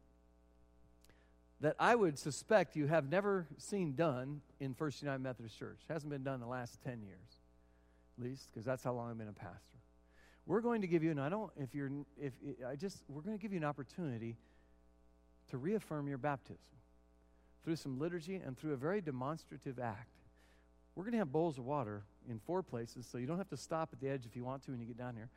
that 1.61 1.75
I 1.79 1.93
would 1.93 2.17
suspect 2.17 2.75
you 2.75 2.87
have 2.87 3.09
never 3.09 3.45
seen 3.57 3.93
done 3.93 4.41
in 4.59 4.73
First 4.73 5.01
United 5.01 5.21
Methodist 5.21 5.57
Church. 5.59 5.79
It 5.87 5.93
hasn't 5.93 6.11
been 6.11 6.23
done 6.23 6.35
in 6.35 6.39
the 6.41 6.47
last 6.47 6.79
10 6.83 7.01
years 7.01 7.38
least, 8.19 8.49
because 8.51 8.65
that's 8.65 8.83
how 8.83 8.93
long 8.93 9.09
I've 9.09 9.17
been 9.17 9.27
a 9.27 9.33
pastor. 9.33 9.77
We're 10.45 10.61
going 10.61 10.81
to 10.81 10.87
give 10.87 11.03
you, 11.03 11.11
and 11.11 11.21
I 11.21 11.29
don't, 11.29 11.51
if 11.57 11.75
you're, 11.75 11.91
if 12.19 12.33
I 12.67 12.75
just, 12.75 13.03
we're 13.07 13.21
going 13.21 13.37
to 13.37 13.41
give 13.41 13.51
you 13.51 13.59
an 13.59 13.65
opportunity 13.65 14.35
to 15.51 15.57
reaffirm 15.57 16.07
your 16.07 16.17
baptism 16.17 16.57
through 17.63 17.75
some 17.75 17.99
liturgy 17.99 18.35
and 18.35 18.57
through 18.57 18.73
a 18.73 18.77
very 18.77 19.01
demonstrative 19.01 19.79
act. 19.79 20.09
We're 20.95 21.03
going 21.03 21.13
to 21.13 21.19
have 21.19 21.31
bowls 21.31 21.57
of 21.57 21.65
water 21.65 22.03
in 22.29 22.39
four 22.39 22.63
places, 22.63 23.07
so 23.09 23.17
you 23.17 23.27
don't 23.27 23.37
have 23.37 23.49
to 23.49 23.57
stop 23.57 23.89
at 23.93 23.99
the 23.99 24.09
edge 24.09 24.25
if 24.25 24.35
you 24.35 24.43
want 24.43 24.63
to 24.65 24.71
when 24.71 24.79
you 24.79 24.87
get 24.87 24.97
down 24.97 25.15
here. 25.15 25.29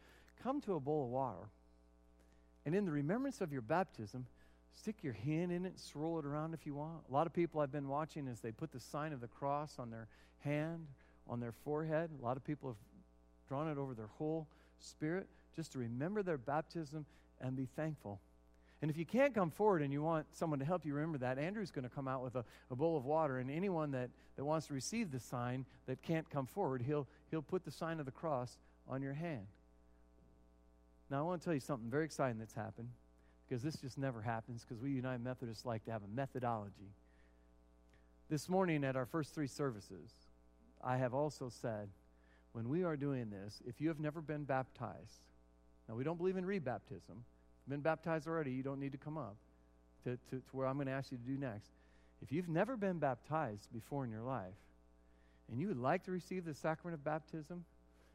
Come 0.43 0.61
to 0.63 0.75
a 0.75 0.81
bowl 0.81 1.05
of 1.05 1.11
water, 1.11 1.51
and 2.65 2.75
in 2.75 2.85
the 2.85 2.91
remembrance 2.91 3.41
of 3.41 3.53
your 3.53 3.63
baptism, 3.63 4.27
stick 4.75 4.97
your 5.03 5.13
hand 5.13 5.53
in 5.53 5.67
it, 5.67 5.79
swirl 5.79 6.19
it 6.19 6.25
around 6.25 6.55
if 6.55 6.65
you 6.65 6.75
want. 6.75 7.03
A 7.09 7.13
lot 7.13 7.27
of 7.27 7.33
people 7.33 7.61
I've 7.61 7.71
been 7.71 7.89
watching 7.89 8.29
as 8.29 8.41
they 8.41 8.51
put 8.51 8.73
the 8.73 8.81
sign 8.81 9.13
of 9.13 9.21
the 9.21 9.29
cross 9.29 9.75
on 9.79 9.91
their 9.91 10.09
hand 10.39 10.87
on 11.33 11.41
their 11.41 11.53
forehead. 11.65 12.11
A 12.21 12.25
lot 12.25 12.37
of 12.37 12.45
people 12.45 12.69
have 12.69 12.77
drawn 13.49 13.69
it 13.69 13.79
over 13.79 13.95
their 13.95 14.11
whole 14.19 14.47
spirit 14.79 15.27
just 15.57 15.73
to 15.73 15.79
remember 15.79 16.23
their 16.23 16.39
baptism 16.39 17.07
and 17.41 17.57
be 17.57 17.67
thankful. 17.75 18.21
And 18.83 18.91
if 18.91 18.99
you 18.99 19.07
can't 19.07 19.35
come 19.35 19.51
forward 19.51 19.81
and 19.81 19.93
you 19.93 20.03
want 20.03 20.27
someone 20.33 20.59
to 20.59 20.65
help 20.65 20.85
you 20.85 20.93
remember 20.93 21.19
that, 21.19 21.39
Andrew's 21.39 21.71
going 21.71 21.89
to 21.89 21.95
come 21.95 22.09
out 22.09 22.23
with 22.23 22.35
a, 22.35 22.45
a 22.71 22.77
bowl 22.77 22.97
of 22.97 23.05
water. 23.05 23.39
And 23.39 23.51
anyone 23.51 23.93
that, 23.93 24.11
that 24.37 24.45
wants 24.45 24.67
to 24.67 24.75
receive 24.75 25.11
the 25.11 25.21
sign 25.21 25.65
that 25.87 26.03
can't 26.03 26.29
come 26.29 26.47
forward, 26.47 26.83
he'll, 26.83 27.07
he'll 27.31 27.43
put 27.43 27.65
the 27.65 27.71
sign 27.71 28.01
of 28.01 28.07
the 28.07 28.13
cross 28.13 28.59
on 28.89 29.01
your 29.01 29.15
hand. 29.15 29.47
Now, 31.11 31.21
I 31.21 31.23
want 31.23 31.41
to 31.41 31.45
tell 31.45 31.55
you 31.55 31.61
something 31.61 31.89
very 31.91 32.05
exciting 32.05 32.39
that's 32.39 32.55
happened 32.55 32.89
because 33.49 33.63
this 33.63 33.77
just 33.77 33.99
never 33.99 34.21
happens 34.21 34.65
because 34.67 34.83
we 34.83 34.91
United 34.91 35.23
Methodists 35.23 35.65
like 35.65 35.85
to 35.85 35.93
have 35.93 36.03
a 36.03 36.17
methodology. 36.17 36.91
This 38.29 38.49
morning 38.49 38.83
at 38.83 38.97
our 38.97 39.07
first 39.07 39.35
three 39.35 39.47
services, 39.47 40.11
I 40.83 40.97
have 40.97 41.15
also 41.15 41.49
said, 41.49 41.89
when 42.53 42.69
we 42.69 42.85
are 42.85 42.97
doing 42.97 43.31
this, 43.31 43.63
if 43.67 43.81
you 43.81 43.89
have 43.89 44.01
never 44.01 44.21
been 44.21 44.45
baptized, 44.45 45.23
now 45.89 45.95
we 45.95 46.05
don't 46.05 46.19
believe 46.19 46.37
in 46.37 46.45
rebaptism. 46.45 46.91
If 47.11 47.67
you've 47.67 47.71
been 47.71 47.81
baptized 47.81 48.27
already, 48.27 48.53
you 48.53 48.63
don't 48.63 48.81
need 48.81 48.93
to 48.93 48.99
come 48.99 49.17
up 49.17 49.37
to, 50.05 50.19
to, 50.31 50.37
to 50.37 50.43
where 50.53 50.67
I'm 50.67 50.77
going 50.77 50.89
to 50.89 50.93
ask 50.93 51.11
you 51.13 51.19
to 51.19 51.25
do 51.25 51.39
next. 51.39 51.71
If 52.21 52.33
you've 52.33 52.49
never 52.49 52.77
been 52.77 52.99
baptized 52.99 53.73
before 53.73 54.05
in 54.05 54.11
your 54.11 54.23
life, 54.23 54.55
and 55.51 55.61
you 55.61 55.69
would 55.69 55.79
like 55.79 56.05
to 56.05 56.11
receive 56.11 56.45
the 56.45 56.55
sacrament 56.55 56.95
of 56.95 57.05
baptism, 57.05 57.65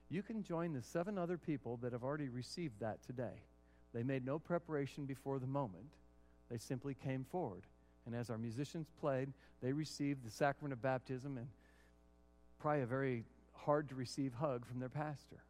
you 0.10 0.24
can 0.24 0.44
join 0.44 0.74
the 0.74 0.82
seven 0.82 1.18
other 1.18 1.38
people 1.38 1.78
that 1.82 1.92
have 1.92 2.04
already 2.04 2.30
received 2.30 2.80
that 2.80 3.04
today. 3.06 3.44
They 3.94 4.04
made 4.04 4.26
no 4.26 4.40
preparation 4.40 5.06
before 5.06 5.40
the 5.40 5.48
moment, 5.48 5.88
they 6.50 6.58
simply 6.58 6.94
came 6.94 7.26
forward. 7.26 7.64
And 8.06 8.16
as 8.16 8.30
our 8.30 8.38
musicians 8.38 8.88
played, 9.02 9.34
they 9.62 9.74
received 9.74 10.26
the 10.26 10.32
sacrament 10.32 10.72
of 10.72 10.82
baptism 10.82 11.38
and 11.38 11.48
probably 12.60 12.82
a 12.82 12.86
very 12.86 13.24
hard 13.54 13.90
to 13.90 13.96
receive 13.96 14.34
hug 14.34 14.66
from 14.66 14.80
their 14.80 14.90
pastor. 14.90 15.44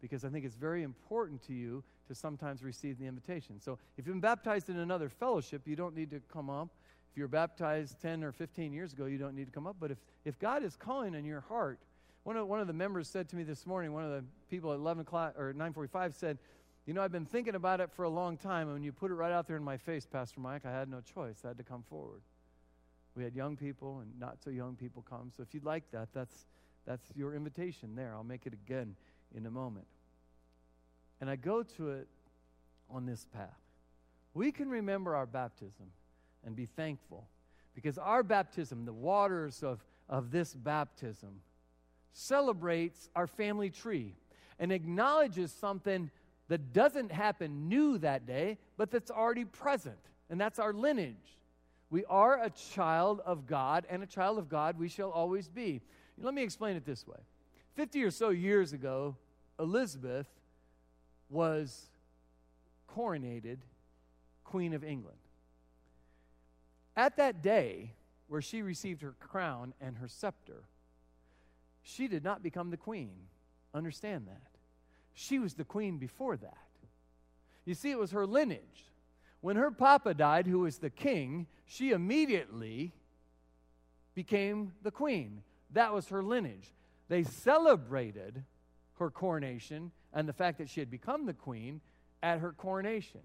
Because 0.00 0.24
I 0.24 0.28
think 0.28 0.44
it's 0.44 0.54
very 0.54 0.82
important 0.82 1.42
to 1.46 1.52
you 1.52 1.82
to 2.06 2.14
sometimes 2.14 2.62
receive 2.62 2.98
the 2.98 3.06
invitation. 3.06 3.60
So 3.60 3.78
if 3.96 4.06
you've 4.06 4.14
been 4.14 4.20
baptized 4.20 4.68
in 4.68 4.78
another 4.78 5.08
fellowship, 5.08 5.62
you 5.66 5.76
don't 5.76 5.94
need 5.94 6.10
to 6.10 6.20
come 6.32 6.48
up. 6.48 6.68
If 7.10 7.18
you're 7.18 7.28
baptized 7.28 8.00
10 8.00 8.22
or 8.22 8.32
15 8.32 8.72
years 8.72 8.92
ago, 8.92 9.06
you 9.06 9.18
don't 9.18 9.34
need 9.34 9.46
to 9.46 9.52
come 9.52 9.66
up. 9.66 9.76
But 9.80 9.90
if, 9.90 9.98
if 10.24 10.38
God 10.38 10.62
is 10.62 10.76
calling 10.76 11.14
in 11.14 11.24
your 11.24 11.40
heart, 11.40 11.80
one 12.22 12.36
of, 12.36 12.46
one 12.46 12.60
of 12.60 12.66
the 12.66 12.72
members 12.72 13.08
said 13.08 13.28
to 13.30 13.36
me 13.36 13.42
this 13.42 13.66
morning, 13.66 13.92
one 13.92 14.04
of 14.04 14.10
the 14.10 14.24
people 14.50 14.72
at 14.72 14.78
11 14.78 15.02
o'clock 15.02 15.34
or 15.38 15.52
945 15.52 16.14
said, 16.14 16.38
you 16.86 16.94
know, 16.94 17.02
I've 17.02 17.12
been 17.12 17.26
thinking 17.26 17.54
about 17.54 17.80
it 17.80 17.90
for 17.92 18.04
a 18.04 18.08
long 18.08 18.38
time, 18.38 18.68
and 18.68 18.72
when 18.72 18.82
you 18.82 18.92
put 18.92 19.10
it 19.10 19.14
right 19.14 19.32
out 19.32 19.46
there 19.46 19.58
in 19.58 19.64
my 19.64 19.76
face, 19.76 20.06
Pastor 20.06 20.40
Mike, 20.40 20.64
I 20.64 20.70
had 20.70 20.88
no 20.88 21.02
choice. 21.02 21.42
I 21.44 21.48
had 21.48 21.58
to 21.58 21.62
come 21.62 21.82
forward. 21.82 22.22
We 23.18 23.24
had 23.24 23.34
young 23.34 23.56
people 23.56 23.98
and 23.98 24.12
not 24.20 24.38
so 24.44 24.48
young 24.48 24.76
people 24.76 25.04
come. 25.08 25.32
So 25.36 25.42
if 25.42 25.52
you'd 25.52 25.64
like 25.64 25.90
that, 25.90 26.08
that's, 26.14 26.46
that's 26.86 27.04
your 27.16 27.34
invitation 27.34 27.96
there. 27.96 28.14
I'll 28.14 28.22
make 28.22 28.46
it 28.46 28.52
again 28.52 28.94
in 29.34 29.44
a 29.44 29.50
moment. 29.50 29.88
And 31.20 31.28
I 31.28 31.34
go 31.34 31.64
to 31.64 31.90
it 31.90 32.06
on 32.88 33.06
this 33.06 33.26
path. 33.34 33.58
We 34.34 34.52
can 34.52 34.70
remember 34.70 35.16
our 35.16 35.26
baptism 35.26 35.86
and 36.46 36.54
be 36.54 36.66
thankful 36.66 37.26
because 37.74 37.98
our 37.98 38.22
baptism, 38.22 38.84
the 38.84 38.92
waters 38.92 39.64
of, 39.64 39.84
of 40.08 40.30
this 40.30 40.54
baptism, 40.54 41.40
celebrates 42.12 43.10
our 43.16 43.26
family 43.26 43.70
tree 43.70 44.14
and 44.60 44.70
acknowledges 44.70 45.50
something 45.50 46.08
that 46.46 46.72
doesn't 46.72 47.10
happen 47.10 47.68
new 47.68 47.98
that 47.98 48.26
day, 48.26 48.58
but 48.76 48.92
that's 48.92 49.10
already 49.10 49.44
present, 49.44 49.98
and 50.30 50.40
that's 50.40 50.60
our 50.60 50.72
lineage. 50.72 51.16
We 51.90 52.04
are 52.04 52.42
a 52.42 52.50
child 52.50 53.20
of 53.24 53.46
God, 53.46 53.86
and 53.88 54.02
a 54.02 54.06
child 54.06 54.38
of 54.38 54.48
God 54.48 54.78
we 54.78 54.88
shall 54.88 55.10
always 55.10 55.48
be. 55.48 55.80
Let 56.20 56.34
me 56.34 56.42
explain 56.42 56.76
it 56.76 56.84
this 56.84 57.06
way 57.06 57.18
50 57.76 58.02
or 58.02 58.10
so 58.10 58.30
years 58.30 58.72
ago, 58.72 59.16
Elizabeth 59.58 60.26
was 61.30 61.86
coronated 62.94 63.58
Queen 64.44 64.74
of 64.74 64.82
England. 64.82 65.18
At 66.96 67.16
that 67.16 67.42
day, 67.42 67.92
where 68.26 68.42
she 68.42 68.62
received 68.62 69.02
her 69.02 69.14
crown 69.20 69.74
and 69.80 69.96
her 69.98 70.08
scepter, 70.08 70.64
she 71.82 72.08
did 72.08 72.24
not 72.24 72.42
become 72.42 72.70
the 72.70 72.76
queen. 72.76 73.14
Understand 73.72 74.26
that. 74.26 74.50
She 75.14 75.38
was 75.38 75.54
the 75.54 75.64
queen 75.64 75.98
before 75.98 76.36
that. 76.36 76.56
You 77.64 77.74
see, 77.74 77.90
it 77.90 77.98
was 77.98 78.10
her 78.12 78.26
lineage. 78.26 78.84
When 79.40 79.56
her 79.56 79.70
papa 79.70 80.14
died, 80.14 80.46
who 80.46 80.60
was 80.60 80.78
the 80.78 80.90
king, 80.90 81.46
she 81.66 81.92
immediately 81.92 82.92
became 84.14 84.72
the 84.82 84.90
queen. 84.90 85.42
That 85.72 85.92
was 85.92 86.08
her 86.08 86.22
lineage. 86.22 86.72
They 87.08 87.22
celebrated 87.22 88.42
her 88.98 89.10
coronation 89.10 89.92
and 90.12 90.28
the 90.28 90.32
fact 90.32 90.58
that 90.58 90.68
she 90.68 90.80
had 90.80 90.90
become 90.90 91.26
the 91.26 91.34
queen 91.34 91.80
at 92.22 92.40
her 92.40 92.52
coronation. 92.52 93.20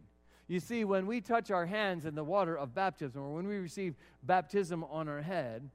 You 0.47 0.60
see, 0.60 0.84
when 0.84 1.08
we 1.08 1.21
touch 1.21 1.52
our 1.52 1.65
hands 1.65 2.06
in 2.06 2.15
the 2.15 2.23
water 2.23 2.58
of 2.58 2.76
baptism, 2.76 3.21
or 3.21 3.34
when 3.34 3.47
we 3.47 3.58
receive 3.58 3.95
baptism 4.21 4.84
on 4.84 5.08
our 5.08 5.21
head, 5.21 5.69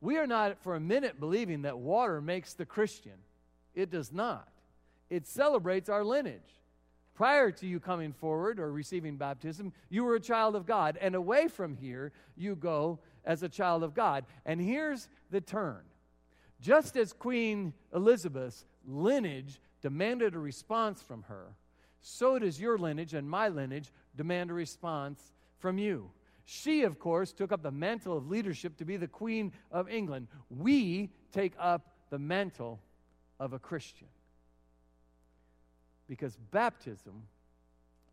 we 0.00 0.18
are 0.18 0.26
not 0.26 0.62
for 0.62 0.74
a 0.74 0.80
minute 0.80 1.18
believing 1.18 1.62
that 1.62 1.78
water 1.78 2.20
makes 2.20 2.52
the 2.52 2.66
Christian. 2.66 3.18
It 3.74 3.90
does 3.90 4.12
not. 4.12 4.48
It 5.08 5.26
celebrates 5.26 5.88
our 5.88 6.04
lineage. 6.04 6.60
Prior 7.16 7.50
to 7.50 7.66
you 7.66 7.80
coming 7.80 8.12
forward 8.12 8.60
or 8.60 8.70
receiving 8.70 9.16
baptism, 9.16 9.72
you 9.88 10.04
were 10.04 10.16
a 10.16 10.20
child 10.20 10.54
of 10.54 10.66
God. 10.66 10.98
And 11.00 11.14
away 11.14 11.48
from 11.48 11.74
here, 11.74 12.12
you 12.36 12.54
go 12.54 13.00
as 13.24 13.42
a 13.42 13.48
child 13.48 13.82
of 13.82 13.94
God. 13.94 14.26
And 14.44 14.60
here's 14.60 15.08
the 15.30 15.40
turn 15.40 15.80
just 16.60 16.96
as 16.96 17.12
Queen 17.12 17.72
Elizabeth's 17.94 18.64
lineage 18.86 19.60
demanded 19.82 20.34
a 20.34 20.38
response 20.38 21.02
from 21.02 21.22
her, 21.24 21.54
so 22.00 22.38
does 22.38 22.60
your 22.60 22.78
lineage 22.78 23.14
and 23.14 23.28
my 23.28 23.48
lineage 23.48 23.92
demand 24.16 24.50
a 24.50 24.54
response 24.54 25.32
from 25.58 25.78
you. 25.78 26.10
She, 26.44 26.82
of 26.82 26.98
course, 26.98 27.32
took 27.32 27.50
up 27.50 27.62
the 27.62 27.70
mantle 27.70 28.16
of 28.16 28.28
leadership 28.28 28.76
to 28.76 28.84
be 28.84 28.96
the 28.96 29.08
Queen 29.08 29.52
of 29.70 29.88
England. 29.88 30.28
We 30.48 31.10
take 31.32 31.54
up 31.58 31.92
the 32.10 32.18
mantle 32.18 32.80
of 33.40 33.52
a 33.52 33.58
Christian. 33.58 34.06
Because 36.08 36.36
baptism 36.50 37.22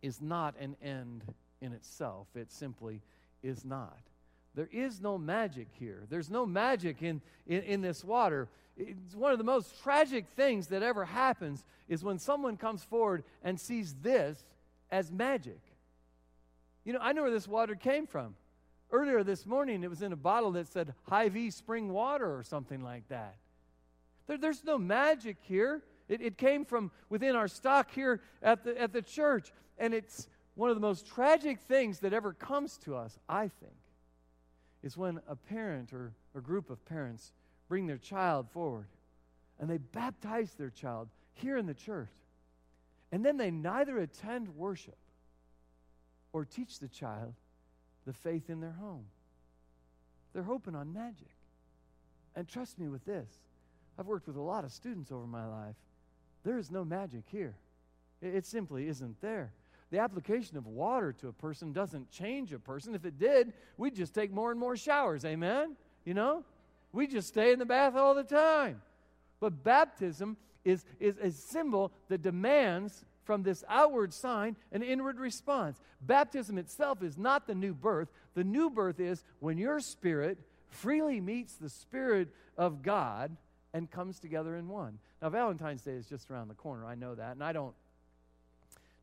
is 0.01 0.21
not 0.21 0.55
an 0.59 0.75
end 0.81 1.23
in 1.61 1.73
itself, 1.73 2.27
it 2.35 2.51
simply 2.51 3.01
is 3.41 3.63
not. 3.63 3.99
There 4.55 4.69
is 4.71 5.01
no 5.01 5.17
magic 5.17 5.67
here. 5.79 6.03
There's 6.09 6.29
no 6.29 6.45
magic 6.45 7.01
in, 7.01 7.21
in, 7.47 7.61
in, 7.63 7.81
this 7.81 8.03
water. 8.03 8.49
It's 8.77 9.15
one 9.15 9.31
of 9.31 9.39
the 9.39 9.43
most 9.43 9.81
tragic 9.81 10.27
things 10.35 10.67
that 10.67 10.83
ever 10.83 11.05
happens 11.05 11.63
is 11.87 12.03
when 12.03 12.19
someone 12.19 12.57
comes 12.57 12.83
forward 12.83 13.23
and 13.43 13.59
sees 13.59 13.95
this 14.01 14.43
as 14.91 15.11
magic. 15.11 15.59
You 16.83 16.93
know, 16.93 16.99
I 17.01 17.13
know 17.13 17.23
where 17.23 17.31
this 17.31 17.47
water 17.47 17.75
came 17.75 18.05
from. 18.05 18.35
Earlier 18.91 19.23
this 19.23 19.47
morning, 19.47 19.83
it 19.83 19.89
was 19.89 20.03
in 20.03 20.13
a 20.13 20.17
bottle 20.17 20.51
that 20.51 20.67
said 20.67 20.93
Hy-Vee 21.09 21.49
spring 21.49 21.91
water 21.91 22.37
or 22.37 22.43
something 22.43 22.83
like 22.83 23.07
that. 23.07 23.35
There, 24.27 24.37
there's 24.37 24.63
no 24.63 24.77
magic 24.77 25.37
here. 25.41 25.81
It, 26.09 26.21
it 26.21 26.37
came 26.37 26.65
from 26.65 26.91
within 27.09 27.35
our 27.35 27.47
stock 27.47 27.91
here 27.91 28.21
at 28.41 28.63
the, 28.63 28.79
at 28.79 28.93
the 28.93 29.01
church. 29.01 29.51
And 29.77 29.93
it's 29.93 30.27
one 30.55 30.69
of 30.69 30.75
the 30.75 30.81
most 30.81 31.07
tragic 31.07 31.59
things 31.59 31.99
that 31.99 32.13
ever 32.13 32.33
comes 32.33 32.77
to 32.79 32.95
us, 32.95 33.17
I 33.27 33.47
think, 33.47 33.73
is 34.83 34.97
when 34.97 35.19
a 35.27 35.35
parent 35.35 35.93
or 35.93 36.13
a 36.35 36.41
group 36.41 36.69
of 36.69 36.85
parents 36.85 37.31
bring 37.67 37.87
their 37.87 37.97
child 37.97 38.49
forward 38.51 38.87
and 39.59 39.69
they 39.69 39.77
baptize 39.77 40.53
their 40.53 40.69
child 40.69 41.07
here 41.33 41.57
in 41.57 41.65
the 41.65 41.73
church. 41.73 42.09
And 43.11 43.23
then 43.23 43.37
they 43.37 43.51
neither 43.51 43.99
attend 43.99 44.49
worship 44.49 44.97
or 46.33 46.45
teach 46.45 46.79
the 46.79 46.87
child 46.87 47.33
the 48.05 48.13
faith 48.13 48.49
in 48.49 48.59
their 48.59 48.75
home. 48.79 49.05
They're 50.33 50.43
hoping 50.43 50.75
on 50.75 50.93
magic. 50.93 51.29
And 52.35 52.47
trust 52.47 52.79
me 52.79 52.89
with 52.89 53.05
this 53.05 53.29
I've 53.97 54.07
worked 54.07 54.27
with 54.27 54.35
a 54.35 54.41
lot 54.41 54.65
of 54.65 54.71
students 54.71 55.11
over 55.11 55.27
my 55.27 55.45
life. 55.45 55.75
There 56.43 56.57
is 56.57 56.71
no 56.71 56.83
magic 56.83 57.23
here, 57.27 57.55
it 58.21 58.45
simply 58.45 58.87
isn't 58.87 59.21
there. 59.21 59.51
The 59.91 59.99
application 59.99 60.57
of 60.57 60.65
water 60.65 61.13
to 61.21 61.27
a 61.27 61.33
person 61.33 61.71
doesn't 61.71 62.09
change 62.09 62.51
a 62.51 62.57
person. 62.57 62.95
If 62.95 63.05
it 63.05 63.19
did, 63.19 63.53
we'd 63.77 63.95
just 63.95 64.15
take 64.15 64.31
more 64.31 64.49
and 64.49 64.59
more 64.59 64.75
showers. 64.75 65.23
Amen? 65.23 65.75
You 66.03 66.15
know? 66.15 66.43
We 66.91 67.05
just 67.05 67.27
stay 67.27 67.53
in 67.53 67.59
the 67.59 67.65
bath 67.65 67.95
all 67.95 68.15
the 68.15 68.23
time. 68.23 68.81
But 69.39 69.63
baptism 69.63 70.37
is, 70.65 70.83
is 70.99 71.17
a 71.17 71.29
symbol 71.29 71.91
that 72.07 72.23
demands 72.23 73.05
from 73.23 73.43
this 73.43 73.63
outward 73.69 74.15
sign 74.15 74.55
an 74.71 74.81
inward 74.81 75.19
response. 75.19 75.79
Baptism 76.01 76.57
itself 76.57 77.03
is 77.03 77.17
not 77.17 77.45
the 77.45 77.55
new 77.55 77.75
birth. 77.75 78.09
The 78.33 78.43
new 78.43 78.71
birth 78.71 78.99
is 78.99 79.23
when 79.39 79.59
your 79.59 79.79
spirit 79.79 80.39
freely 80.69 81.21
meets 81.21 81.55
the 81.55 81.69
Spirit 81.69 82.29
of 82.57 82.81
God 82.81 83.37
and 83.73 83.89
comes 83.89 84.19
together 84.19 84.55
in 84.57 84.67
one. 84.67 84.99
Now, 85.21 85.29
Valentine's 85.29 85.81
Day 85.81 85.93
is 85.93 86.05
just 86.05 86.29
around 86.29 86.47
the 86.47 86.53
corner. 86.53 86.85
I 86.85 86.95
know 86.95 87.15
that. 87.15 87.31
And 87.31 87.43
I 87.43 87.53
don't 87.53 87.73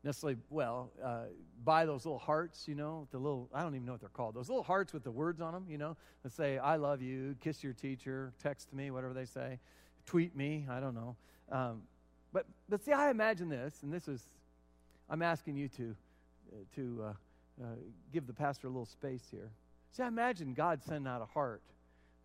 necessarily, 0.03 0.37
well, 0.49 0.91
uh, 1.03 1.25
buy 1.63 1.85
those 1.85 2.05
little 2.05 2.19
hearts, 2.19 2.67
you 2.67 2.75
know, 2.75 3.07
the 3.11 3.17
little, 3.17 3.49
I 3.53 3.61
don't 3.61 3.75
even 3.75 3.85
know 3.85 3.91
what 3.91 4.01
they're 4.01 4.09
called, 4.09 4.33
those 4.33 4.49
little 4.49 4.63
hearts 4.63 4.93
with 4.93 5.03
the 5.03 5.11
words 5.11 5.41
on 5.41 5.53
them, 5.53 5.65
you 5.69 5.77
know, 5.77 5.95
that 6.23 6.31
say, 6.31 6.57
I 6.57 6.77
love 6.77 7.01
you, 7.01 7.35
kiss 7.39 7.63
your 7.63 7.73
teacher, 7.73 8.33
text 8.41 8.73
me, 8.73 8.89
whatever 8.89 9.13
they 9.13 9.25
say, 9.25 9.59
tweet 10.05 10.35
me, 10.35 10.65
I 10.69 10.79
don't 10.79 10.95
know. 10.95 11.15
Um, 11.51 11.83
but, 12.33 12.45
but 12.67 12.83
see, 12.83 12.93
I 12.93 13.11
imagine 13.11 13.49
this, 13.49 13.83
and 13.83 13.93
this 13.93 14.07
is, 14.07 14.23
I'm 15.09 15.21
asking 15.21 15.57
you 15.57 15.67
to, 15.69 15.95
uh, 16.51 16.55
to 16.75 17.03
uh, 17.03 17.63
uh, 17.63 17.65
give 18.11 18.25
the 18.25 18.33
pastor 18.33 18.67
a 18.67 18.69
little 18.69 18.85
space 18.85 19.27
here. 19.29 19.51
See, 19.91 20.01
I 20.01 20.07
imagine 20.07 20.53
God 20.53 20.81
sending 20.83 21.11
out 21.11 21.21
a 21.21 21.25
heart, 21.25 21.61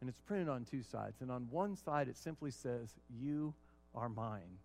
and 0.00 0.08
it's 0.08 0.20
printed 0.20 0.48
on 0.48 0.64
two 0.64 0.82
sides. 0.82 1.20
And 1.20 1.30
on 1.30 1.48
one 1.50 1.76
side, 1.76 2.08
it 2.08 2.16
simply 2.16 2.50
says, 2.50 2.90
You 3.20 3.54
are 3.94 4.08
mine. 4.08 4.58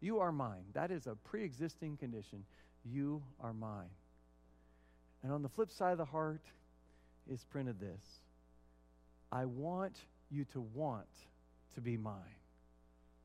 You 0.00 0.20
are 0.20 0.32
mine. 0.32 0.64
That 0.74 0.90
is 0.90 1.06
a 1.06 1.14
pre 1.14 1.44
existing 1.44 1.96
condition. 1.96 2.44
You 2.84 3.22
are 3.40 3.52
mine. 3.52 3.90
And 5.22 5.32
on 5.32 5.42
the 5.42 5.48
flip 5.48 5.70
side 5.70 5.92
of 5.92 5.98
the 5.98 6.04
heart 6.04 6.42
is 7.30 7.44
printed 7.44 7.80
this 7.80 8.20
I 9.32 9.44
want 9.44 9.96
you 10.30 10.44
to 10.52 10.60
want 10.74 11.06
to 11.74 11.80
be 11.80 11.96
mine. 11.96 12.14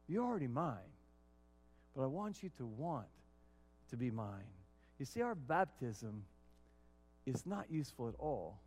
You're 0.07 0.25
already 0.25 0.47
mine, 0.47 0.77
but 1.95 2.03
I 2.03 2.07
want 2.07 2.43
you 2.43 2.49
to 2.57 2.65
want 2.65 3.07
to 3.89 3.97
be 3.97 4.11
mine. 4.11 4.51
You 4.99 5.05
see, 5.05 5.21
our 5.21 5.35
baptism 5.35 6.23
is 7.25 7.45
not 7.45 7.65
useful 7.69 8.07
at 8.07 8.15
all 8.19 8.59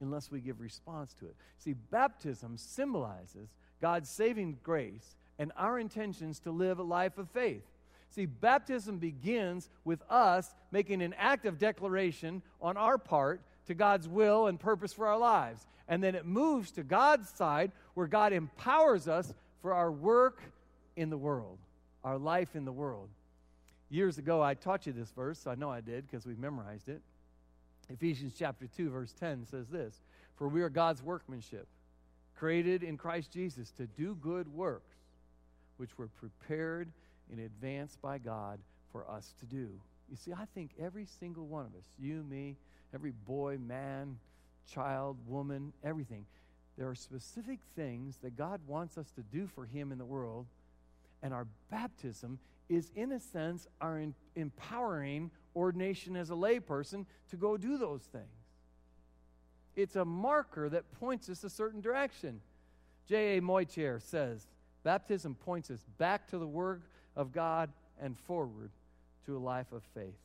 unless 0.00 0.30
we 0.30 0.40
give 0.40 0.60
response 0.60 1.14
to 1.14 1.26
it. 1.26 1.36
See, 1.58 1.74
baptism 1.74 2.56
symbolizes 2.56 3.48
God's 3.80 4.08
saving 4.08 4.58
grace 4.62 5.16
and 5.38 5.52
our 5.56 5.78
intentions 5.78 6.38
to 6.40 6.50
live 6.50 6.78
a 6.78 6.82
life 6.82 7.18
of 7.18 7.30
faith. 7.30 7.62
See, 8.10 8.26
baptism 8.26 8.98
begins 8.98 9.68
with 9.84 10.00
us 10.08 10.54
making 10.70 11.02
an 11.02 11.14
active 11.18 11.58
declaration 11.58 12.42
on 12.60 12.76
our 12.76 12.98
part 12.98 13.40
to 13.66 13.74
God's 13.74 14.08
will 14.08 14.46
and 14.46 14.60
purpose 14.60 14.92
for 14.92 15.08
our 15.08 15.18
lives. 15.18 15.66
And 15.88 16.02
then 16.02 16.14
it 16.14 16.24
moves 16.24 16.70
to 16.72 16.82
God's 16.82 17.28
side 17.30 17.72
where 17.94 18.06
God 18.06 18.32
empowers 18.32 19.08
us 19.08 19.34
for 19.60 19.74
our 19.74 19.90
work 19.90 20.42
in 20.96 21.10
the 21.10 21.18
world, 21.18 21.58
our 22.04 22.18
life 22.18 22.54
in 22.54 22.64
the 22.64 22.72
world. 22.72 23.08
Years 23.90 24.18
ago, 24.18 24.42
I 24.42 24.54
taught 24.54 24.86
you 24.86 24.92
this 24.92 25.10
verse. 25.10 25.46
I 25.46 25.56
know 25.56 25.70
I 25.70 25.80
did 25.80 26.06
because 26.06 26.26
we 26.26 26.34
memorized 26.36 26.88
it. 26.88 27.02
Ephesians 27.90 28.34
chapter 28.38 28.66
2, 28.76 28.90
verse 28.90 29.12
10 29.12 29.46
says 29.46 29.68
this 29.68 30.00
For 30.36 30.48
we 30.48 30.62
are 30.62 30.68
God's 30.68 31.02
workmanship, 31.02 31.66
created 32.36 32.82
in 32.82 32.96
Christ 32.96 33.30
Jesus 33.30 33.70
to 33.72 33.86
do 33.86 34.16
good 34.16 34.48
works, 34.48 34.96
which 35.76 35.98
were 35.98 36.08
prepared 36.08 36.90
in 37.32 37.40
advance 37.40 37.96
by 38.00 38.18
God 38.18 38.58
for 38.92 39.08
us 39.10 39.34
to 39.40 39.46
do. 39.46 39.68
You 40.10 40.16
see, 40.16 40.32
I 40.32 40.44
think 40.54 40.70
every 40.80 41.06
single 41.18 41.46
one 41.46 41.66
of 41.66 41.74
us, 41.74 41.84
you, 41.98 42.24
me, 42.28 42.56
every 42.94 43.12
boy, 43.26 43.58
man, 43.58 44.18
child, 44.70 45.16
woman, 45.26 45.72
everything, 45.82 46.26
there 46.76 46.88
are 46.88 46.94
specific 46.94 47.60
things 47.76 48.18
that 48.22 48.36
God 48.36 48.60
wants 48.66 48.98
us 48.98 49.10
to 49.12 49.22
do 49.22 49.46
for 49.46 49.64
Him 49.64 49.92
in 49.92 49.98
the 49.98 50.04
world, 50.04 50.46
and 51.22 51.32
our 51.32 51.46
baptism 51.70 52.38
is, 52.68 52.90
in 52.96 53.12
a 53.12 53.20
sense, 53.20 53.66
our 53.80 54.02
empowering 54.36 55.30
ordination 55.54 56.16
as 56.16 56.30
a 56.30 56.34
layperson 56.34 57.06
to 57.30 57.36
go 57.36 57.56
do 57.56 57.78
those 57.78 58.02
things. 58.02 58.24
It's 59.76 59.96
a 59.96 60.04
marker 60.04 60.68
that 60.68 60.90
points 61.00 61.28
us 61.28 61.42
a 61.44 61.50
certain 61.50 61.80
direction. 61.80 62.40
J.A. 63.08 63.40
Motyer 63.42 64.00
says, 64.00 64.46
Baptism 64.82 65.34
points 65.34 65.70
us 65.70 65.84
back 65.98 66.28
to 66.28 66.38
the 66.38 66.46
Word 66.46 66.82
of 67.16 67.32
God 67.32 67.70
and 68.00 68.18
forward 68.18 68.70
to 69.26 69.36
a 69.36 69.38
life 69.38 69.72
of 69.72 69.82
faith. 69.94 70.18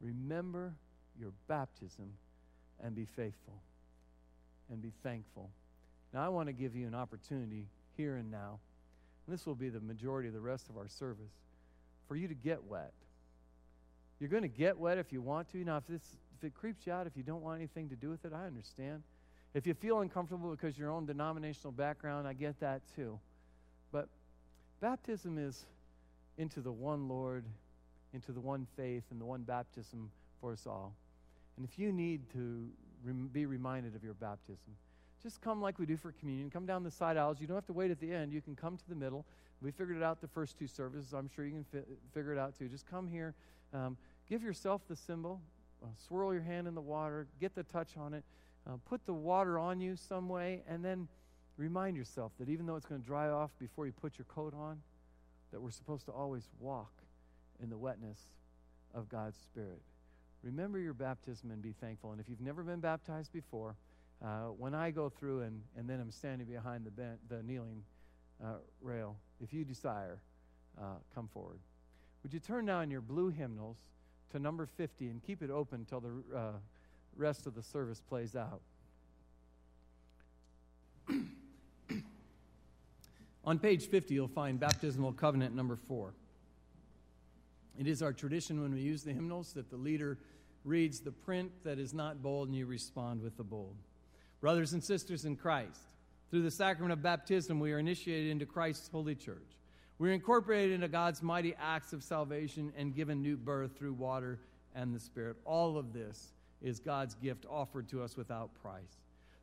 Remember 0.00 0.74
your 1.18 1.32
baptism 1.46 2.12
and 2.82 2.94
be 2.94 3.04
faithful 3.04 3.62
and 4.70 4.82
be 4.82 4.92
thankful. 5.02 5.50
Now, 6.12 6.26
I 6.26 6.28
want 6.28 6.48
to 6.48 6.52
give 6.52 6.74
you 6.74 6.86
an 6.86 6.94
opportunity 6.94 7.68
here 7.96 8.16
and 8.16 8.30
now, 8.30 8.58
and 9.26 9.34
this 9.34 9.46
will 9.46 9.54
be 9.54 9.68
the 9.68 9.80
majority 9.80 10.28
of 10.28 10.34
the 10.34 10.40
rest 10.40 10.68
of 10.68 10.76
our 10.76 10.88
service, 10.88 11.32
for 12.08 12.16
you 12.16 12.26
to 12.28 12.34
get 12.34 12.64
wet. 12.64 12.92
You're 14.22 14.28
going 14.28 14.44
to 14.44 14.48
get 14.48 14.78
wet 14.78 14.98
if 14.98 15.12
you 15.12 15.20
want 15.20 15.50
to. 15.50 15.58
Now, 15.64 15.78
if, 15.78 15.86
this, 15.88 16.16
if 16.38 16.44
it 16.44 16.54
creeps 16.54 16.86
you 16.86 16.92
out, 16.92 17.08
if 17.08 17.16
you 17.16 17.24
don't 17.24 17.42
want 17.42 17.56
anything 17.58 17.88
to 17.88 17.96
do 17.96 18.08
with 18.08 18.24
it, 18.24 18.32
I 18.32 18.46
understand. 18.46 19.02
If 19.52 19.66
you 19.66 19.74
feel 19.74 19.98
uncomfortable 19.98 20.48
because 20.48 20.78
your 20.78 20.90
own 20.90 21.06
denominational 21.06 21.72
background, 21.72 22.28
I 22.28 22.32
get 22.32 22.60
that 22.60 22.82
too. 22.94 23.18
But 23.90 24.06
baptism 24.80 25.38
is 25.38 25.66
into 26.38 26.60
the 26.60 26.70
one 26.70 27.08
Lord, 27.08 27.44
into 28.14 28.30
the 28.30 28.38
one 28.38 28.68
faith, 28.76 29.02
and 29.10 29.20
the 29.20 29.24
one 29.24 29.42
baptism 29.42 30.08
for 30.40 30.52
us 30.52 30.68
all. 30.68 30.94
And 31.56 31.66
if 31.66 31.76
you 31.76 31.90
need 31.90 32.20
to 32.34 32.68
be 33.32 33.44
reminded 33.44 33.96
of 33.96 34.04
your 34.04 34.14
baptism, 34.14 34.76
just 35.20 35.40
come 35.40 35.60
like 35.60 35.80
we 35.80 35.84
do 35.84 35.96
for 35.96 36.12
communion. 36.12 36.48
Come 36.48 36.64
down 36.64 36.84
the 36.84 36.92
side 36.92 37.16
aisles. 37.16 37.40
You 37.40 37.48
don't 37.48 37.56
have 37.56 37.66
to 37.66 37.72
wait 37.72 37.90
at 37.90 37.98
the 37.98 38.12
end. 38.12 38.32
You 38.32 38.40
can 38.40 38.54
come 38.54 38.76
to 38.76 38.88
the 38.88 38.94
middle. 38.94 39.26
We 39.60 39.72
figured 39.72 39.96
it 39.96 40.02
out 40.04 40.20
the 40.20 40.28
first 40.28 40.56
two 40.56 40.68
services. 40.68 41.12
I'm 41.12 41.28
sure 41.34 41.44
you 41.44 41.50
can 41.50 41.64
fi- 41.64 41.94
figure 42.14 42.32
it 42.32 42.38
out 42.38 42.56
too. 42.56 42.68
Just 42.68 42.86
come 42.86 43.08
here. 43.08 43.34
Um, 43.74 43.96
Give 44.28 44.42
yourself 44.42 44.82
the 44.88 44.96
symbol, 44.96 45.40
uh, 45.82 45.88
swirl 46.06 46.32
your 46.32 46.42
hand 46.42 46.66
in 46.66 46.74
the 46.74 46.80
water, 46.80 47.26
get 47.40 47.54
the 47.54 47.64
touch 47.64 47.96
on 47.96 48.14
it, 48.14 48.24
uh, 48.66 48.76
put 48.88 49.04
the 49.04 49.12
water 49.12 49.58
on 49.58 49.80
you 49.80 49.96
some 49.96 50.28
way, 50.28 50.62
and 50.68 50.84
then 50.84 51.08
remind 51.56 51.96
yourself 51.96 52.32
that 52.38 52.48
even 52.48 52.66
though 52.66 52.76
it's 52.76 52.86
going 52.86 53.00
to 53.00 53.06
dry 53.06 53.28
off 53.28 53.50
before 53.58 53.86
you 53.86 53.92
put 53.92 54.18
your 54.18 54.24
coat 54.26 54.54
on, 54.54 54.80
that 55.50 55.60
we're 55.60 55.70
supposed 55.70 56.06
to 56.06 56.12
always 56.12 56.48
walk 56.60 56.92
in 57.62 57.68
the 57.68 57.76
wetness 57.76 58.18
of 58.94 59.08
God's 59.08 59.36
Spirit. 59.36 59.82
Remember 60.42 60.78
your 60.78 60.94
baptism 60.94 61.50
and 61.50 61.62
be 61.62 61.72
thankful. 61.80 62.12
And 62.12 62.20
if 62.20 62.28
you've 62.28 62.40
never 62.40 62.62
been 62.62 62.80
baptized 62.80 63.32
before, 63.32 63.76
uh, 64.24 64.46
when 64.56 64.74
I 64.74 64.90
go 64.90 65.08
through 65.08 65.42
and, 65.42 65.62
and 65.76 65.88
then 65.88 66.00
I'm 66.00 66.10
standing 66.10 66.46
behind 66.46 66.86
the, 66.86 66.90
ben- 66.90 67.18
the 67.28 67.42
kneeling 67.42 67.82
uh, 68.42 68.54
rail, 68.80 69.16
if 69.40 69.52
you 69.52 69.64
desire, 69.64 70.18
uh, 70.80 70.96
come 71.14 71.28
forward. 71.28 71.58
Would 72.22 72.32
you 72.32 72.40
turn 72.40 72.64
now 72.64 72.80
in 72.80 72.90
your 72.90 73.00
blue 73.00 73.28
hymnals 73.28 73.76
to 74.32 74.38
number 74.38 74.66
50 74.66 75.08
and 75.08 75.22
keep 75.24 75.42
it 75.42 75.50
open 75.50 75.80
until 75.80 76.00
the 76.00 76.36
uh, 76.36 76.52
rest 77.16 77.46
of 77.46 77.54
the 77.54 77.62
service 77.62 78.00
plays 78.00 78.34
out. 78.36 78.60
On 83.44 83.58
page 83.58 83.86
50, 83.86 84.14
you'll 84.14 84.28
find 84.28 84.60
baptismal 84.60 85.12
covenant 85.12 85.54
number 85.54 85.76
four. 85.76 86.14
It 87.78 87.86
is 87.86 88.02
our 88.02 88.12
tradition 88.12 88.60
when 88.60 88.74
we 88.74 88.80
use 88.80 89.02
the 89.02 89.12
hymnals 89.12 89.52
that 89.54 89.70
the 89.70 89.76
leader 89.76 90.18
reads 90.64 91.00
the 91.00 91.10
print 91.10 91.50
that 91.64 91.78
is 91.78 91.92
not 91.92 92.22
bold 92.22 92.48
and 92.48 92.56
you 92.56 92.66
respond 92.66 93.22
with 93.22 93.36
the 93.36 93.42
bold. 93.42 93.74
Brothers 94.40 94.72
and 94.72 94.82
sisters 94.82 95.24
in 95.24 95.36
Christ, 95.36 95.80
through 96.30 96.42
the 96.42 96.50
sacrament 96.50 96.92
of 96.92 97.02
baptism, 97.02 97.60
we 97.60 97.72
are 97.72 97.78
initiated 97.78 98.30
into 98.30 98.46
Christ's 98.46 98.88
holy 98.88 99.14
church. 99.14 99.58
We're 100.02 100.14
incorporated 100.14 100.72
into 100.72 100.88
God's 100.88 101.22
mighty 101.22 101.54
acts 101.62 101.92
of 101.92 102.02
salvation 102.02 102.72
and 102.76 102.92
given 102.92 103.22
new 103.22 103.36
birth 103.36 103.78
through 103.78 103.92
water 103.92 104.40
and 104.74 104.92
the 104.92 104.98
Spirit. 104.98 105.36
All 105.44 105.78
of 105.78 105.92
this 105.92 106.32
is 106.60 106.80
God's 106.80 107.14
gift 107.14 107.46
offered 107.48 107.88
to 107.90 108.02
us 108.02 108.16
without 108.16 108.50
price. 108.60 108.98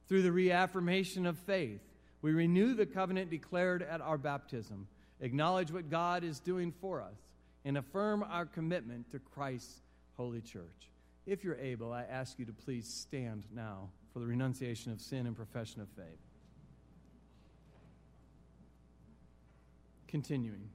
Through 0.09 0.23
the 0.23 0.33
reaffirmation 0.33 1.25
of 1.25 1.37
faith, 1.37 1.79
we 2.21 2.33
renew 2.33 2.73
the 2.73 2.85
covenant 2.85 3.29
declared 3.29 3.83
at 3.83 4.01
our 4.01 4.17
baptism, 4.17 4.85
acknowledge 5.21 5.71
what 5.71 5.89
God 5.89 6.25
is 6.25 6.41
doing 6.41 6.73
for 6.81 7.01
us, 7.01 7.15
and 7.63 7.77
affirm 7.77 8.21
our 8.29 8.45
commitment 8.45 9.09
to 9.11 9.19
Christ's 9.19 9.79
holy 10.17 10.41
church. 10.41 10.89
If 11.25 11.41
you're 11.41 11.55
able, 11.55 11.93
I 11.93 12.03
ask 12.03 12.37
you 12.37 12.43
to 12.43 12.51
please 12.51 12.85
stand 12.85 13.45
now 13.55 13.91
for 14.11 14.19
the 14.19 14.27
renunciation 14.27 14.91
of 14.91 14.99
sin 14.99 15.25
and 15.25 15.37
profession 15.37 15.79
of 15.79 15.87
faith. 15.95 16.19
Continuing. 20.09 20.69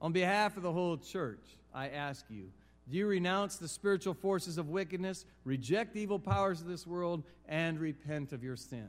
On 0.00 0.12
behalf 0.12 0.56
of 0.56 0.62
the 0.62 0.72
whole 0.72 0.98
church, 0.98 1.40
I 1.72 1.88
ask 1.88 2.26
you 2.28 2.50
do 2.88 2.96
you 2.96 3.06
renounce 3.06 3.56
the 3.56 3.66
spiritual 3.66 4.14
forces 4.14 4.58
of 4.58 4.68
wickedness, 4.68 5.24
reject 5.44 5.94
the 5.94 6.00
evil 6.00 6.18
powers 6.18 6.60
of 6.60 6.68
this 6.68 6.86
world, 6.86 7.24
and 7.48 7.80
repent 7.80 8.32
of 8.32 8.44
your 8.44 8.56
sin? 8.56 8.88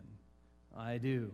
I 0.75 0.97
do. 0.97 1.31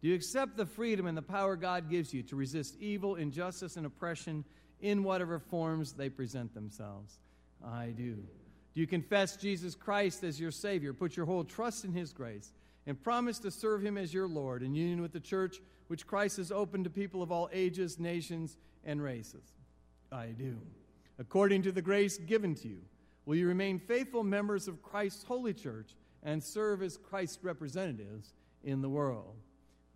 Do 0.00 0.08
you 0.08 0.14
accept 0.14 0.56
the 0.56 0.64
freedom 0.64 1.06
and 1.06 1.16
the 1.16 1.22
power 1.22 1.56
God 1.56 1.90
gives 1.90 2.14
you 2.14 2.22
to 2.24 2.36
resist 2.36 2.76
evil, 2.80 3.16
injustice, 3.16 3.76
and 3.76 3.84
oppression 3.84 4.44
in 4.80 5.02
whatever 5.02 5.38
forms 5.38 5.92
they 5.92 6.08
present 6.08 6.54
themselves? 6.54 7.18
I 7.62 7.88
do. 7.88 8.14
Do 8.14 8.80
you 8.80 8.86
confess 8.86 9.36
Jesus 9.36 9.74
Christ 9.74 10.24
as 10.24 10.40
your 10.40 10.52
Savior, 10.52 10.92
put 10.92 11.16
your 11.16 11.26
whole 11.26 11.44
trust 11.44 11.84
in 11.84 11.92
His 11.92 12.12
grace, 12.12 12.52
and 12.88 13.00
promise 13.00 13.38
to 13.40 13.50
serve 13.50 13.84
Him 13.84 13.98
as 13.98 14.14
your 14.14 14.26
Lord 14.26 14.62
in 14.62 14.74
union 14.74 15.02
with 15.02 15.12
the 15.12 15.20
church 15.20 15.60
which 15.88 16.06
Christ 16.06 16.38
has 16.38 16.50
opened 16.50 16.84
to 16.84 16.90
people 16.90 17.22
of 17.22 17.30
all 17.30 17.50
ages, 17.52 17.98
nations, 17.98 18.56
and 18.82 19.02
races? 19.02 19.52
I 20.10 20.28
do. 20.28 20.56
According 21.18 21.62
to 21.62 21.72
the 21.72 21.82
grace 21.82 22.16
given 22.16 22.54
to 22.56 22.68
you, 22.68 22.80
will 23.26 23.36
you 23.36 23.46
remain 23.46 23.78
faithful 23.78 24.24
members 24.24 24.68
of 24.68 24.82
Christ's 24.82 25.22
holy 25.22 25.52
church 25.52 25.94
and 26.22 26.42
serve 26.42 26.82
as 26.82 26.96
Christ's 26.96 27.44
representatives 27.44 28.32
in 28.64 28.80
the 28.80 28.88
world? 28.88 29.36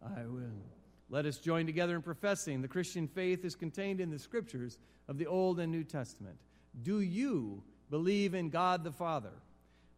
I 0.04 0.26
will. 0.26 0.62
Let 1.08 1.24
us 1.24 1.38
join 1.38 1.64
together 1.64 1.96
in 1.96 2.02
professing 2.02 2.60
the 2.60 2.68
Christian 2.68 3.08
faith 3.08 3.44
is 3.44 3.54
contained 3.54 4.00
in 4.00 4.10
the 4.10 4.18
scriptures 4.18 4.78
of 5.08 5.16
the 5.16 5.26
Old 5.26 5.60
and 5.60 5.72
New 5.72 5.84
Testament. 5.84 6.36
Do 6.82 7.00
you 7.00 7.62
believe 7.88 8.34
in 8.34 8.50
God 8.50 8.84
the 8.84 8.92
Father? 8.92 9.32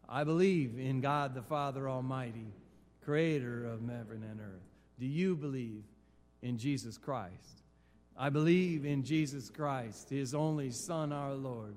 I 0.09 0.25
believe 0.25 0.79
in 0.79 1.01
God 1.01 1.35
the 1.35 1.43
Father 1.43 1.89
Almighty, 1.89 2.53
creator 3.05 3.65
of 3.67 3.81
heaven 3.81 4.25
and 4.29 4.41
earth. 4.41 4.63
Do 4.99 5.07
you 5.07 5.37
believe 5.37 5.85
in 6.43 6.59
Jesus 6.59 6.97
Christ? 6.97 7.63
I 8.17 8.31
believe 8.31 8.85
in 8.85 9.03
Jesus 9.05 9.51
Christ, 9.51 10.09
his 10.11 10.35
only 10.35 10.71
Son, 10.71 11.13
our 11.13 11.35
Lord, 11.35 11.75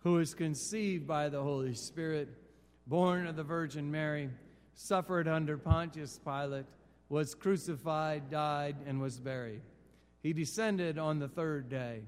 who 0.00 0.14
was 0.14 0.34
conceived 0.34 1.06
by 1.06 1.28
the 1.28 1.42
Holy 1.42 1.74
Spirit, 1.74 2.28
born 2.86 3.26
of 3.26 3.36
the 3.36 3.42
Virgin 3.42 3.90
Mary, 3.90 4.30
suffered 4.74 5.28
under 5.28 5.58
Pontius 5.58 6.18
Pilate, 6.24 6.66
was 7.08 7.34
crucified, 7.34 8.30
died, 8.30 8.76
and 8.86 9.00
was 9.00 9.20
buried. 9.20 9.60
He 10.22 10.32
descended 10.32 10.98
on 10.98 11.18
the 11.18 11.28
third 11.28 11.68
day. 11.68 12.00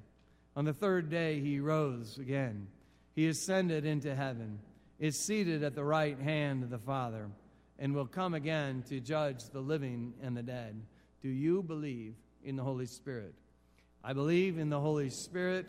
On 0.57 0.65
the 0.65 0.73
third 0.73 1.11
day, 1.11 1.41
he 1.41 1.61
rose 1.61 2.19
again. 2.19 2.67
He 3.15 3.29
ascended 3.29 3.85
into 3.85 4.15
heaven 4.15 4.59
is 4.99 5.19
seated 5.19 5.63
at 5.63 5.75
the 5.75 5.85
right 5.85 6.19
hand 6.19 6.63
of 6.63 6.71
the 6.71 6.79
Father 6.79 7.29
and 7.79 7.95
will 7.95 8.07
come 8.07 8.35
again 8.35 8.83
to 8.89 9.01
judge 9.01 9.45
the 9.51 9.61
living 9.61 10.15
and 10.23 10.37
the 10.37 10.43
dead. 10.43 10.81
Do 11.23 11.29
you 11.29 11.63
believe 11.63 12.15
in 12.43 12.57
the 12.57 12.63
Holy 12.63 12.87
Spirit? 12.87 13.35
I 14.03 14.13
believe 14.13 14.59
in 14.59 14.69
the 14.69 14.81
Holy 14.81 15.11
Spirit, 15.11 15.67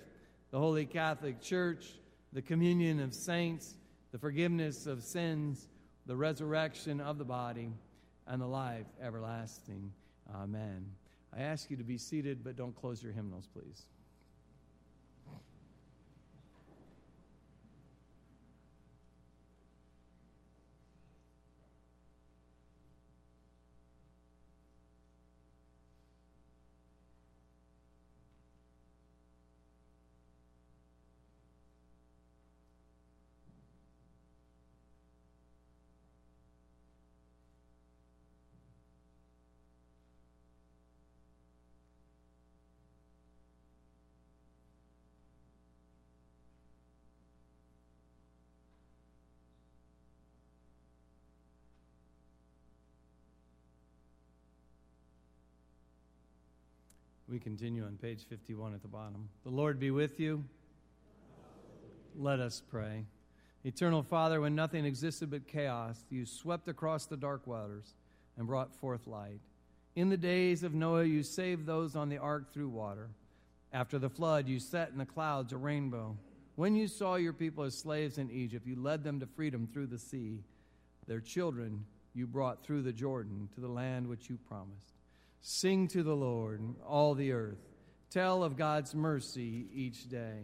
the 0.52 0.60
Holy 0.60 0.86
Catholic 0.86 1.42
Church, 1.42 1.86
the 2.34 2.42
communion 2.42 3.00
of 3.00 3.14
saints, 3.14 3.76
the 4.12 4.20
forgiveness 4.20 4.86
of 4.86 5.04
sins, 5.04 5.68
the 6.06 6.16
resurrection 6.16 7.02
of 7.02 7.18
the 7.18 7.26
body, 7.26 7.74
and 8.28 8.42
the 8.42 8.48
life 8.48 8.86
everlasting. 9.02 9.92
Amen. 10.36 10.86
I 11.36 11.42
ask 11.42 11.70
you 11.70 11.78
to 11.78 11.84
be 11.84 11.98
seated, 11.98 12.44
but 12.44 12.56
don't 12.56 12.76
close 12.76 13.02
your 13.04 13.12
hymnals, 13.12 13.48
please. 13.54 13.88
We 57.30 57.40
continue 57.40 57.84
on 57.84 57.98
page 57.98 58.26
51 58.30 58.74
at 58.74 58.82
the 58.82 58.88
bottom. 58.88 59.28
The 59.44 59.50
Lord 59.50 59.82
be 59.82 59.92
with 59.92 60.18
you. 60.18 60.46
Let 62.16 62.40
us 62.40 62.62
pray. 62.70 63.04
Eternal 63.66 64.02
Father, 64.02 64.40
when 64.40 64.56
nothing 64.56 64.86
existed 64.86 65.30
but 65.30 65.46
chaos, 65.46 66.06
you 66.10 66.26
swept 66.26 66.70
across 66.70 67.06
the 67.06 67.18
dark 67.18 67.46
waters 67.46 67.96
and 68.38 68.48
brought 68.48 68.74
forth 68.74 69.08
light. 69.08 69.42
In 69.98 70.08
the 70.08 70.16
days 70.16 70.64
of 70.64 70.74
Noah, 70.74 71.04
you 71.04 71.22
saved 71.22 71.66
those 71.66 71.98
on 71.98 72.08
the 72.08 72.18
ark 72.18 72.54
through 72.54 72.70
water. 72.70 73.10
After 73.74 74.00
the 74.00 74.10
flood, 74.10 74.48
you 74.48 74.60
set 74.60 74.92
in 74.92 74.98
the 74.98 75.06
clouds 75.06 75.52
a 75.52 75.58
rainbow. 75.58 76.16
When 76.56 76.76
you 76.76 76.88
saw 76.88 77.16
your 77.16 77.34
people 77.34 77.66
as 77.66 77.78
slaves 77.78 78.18
in 78.18 78.32
Egypt, 78.32 78.66
you 78.66 78.82
led 78.82 79.04
them 79.04 79.20
to 79.20 79.26
freedom 79.26 79.68
through 79.68 79.88
the 79.88 80.00
sea. 80.00 80.44
Their 81.08 81.20
children 81.20 81.84
you 82.14 82.26
brought 82.26 82.64
through 82.64 82.84
the 82.84 82.94
Jordan 82.94 83.50
to 83.54 83.60
the 83.60 83.68
land 83.68 84.08
which 84.08 84.30
you 84.30 84.38
promised. 84.48 84.97
Sing 85.50 85.88
to 85.88 86.04
the 86.04 86.14
Lord, 86.14 86.62
all 86.86 87.16
the 87.16 87.32
earth. 87.32 87.70
Tell 88.10 88.44
of 88.44 88.58
God's 88.58 88.94
mercy 88.94 89.70
each 89.74 90.10
day. 90.10 90.42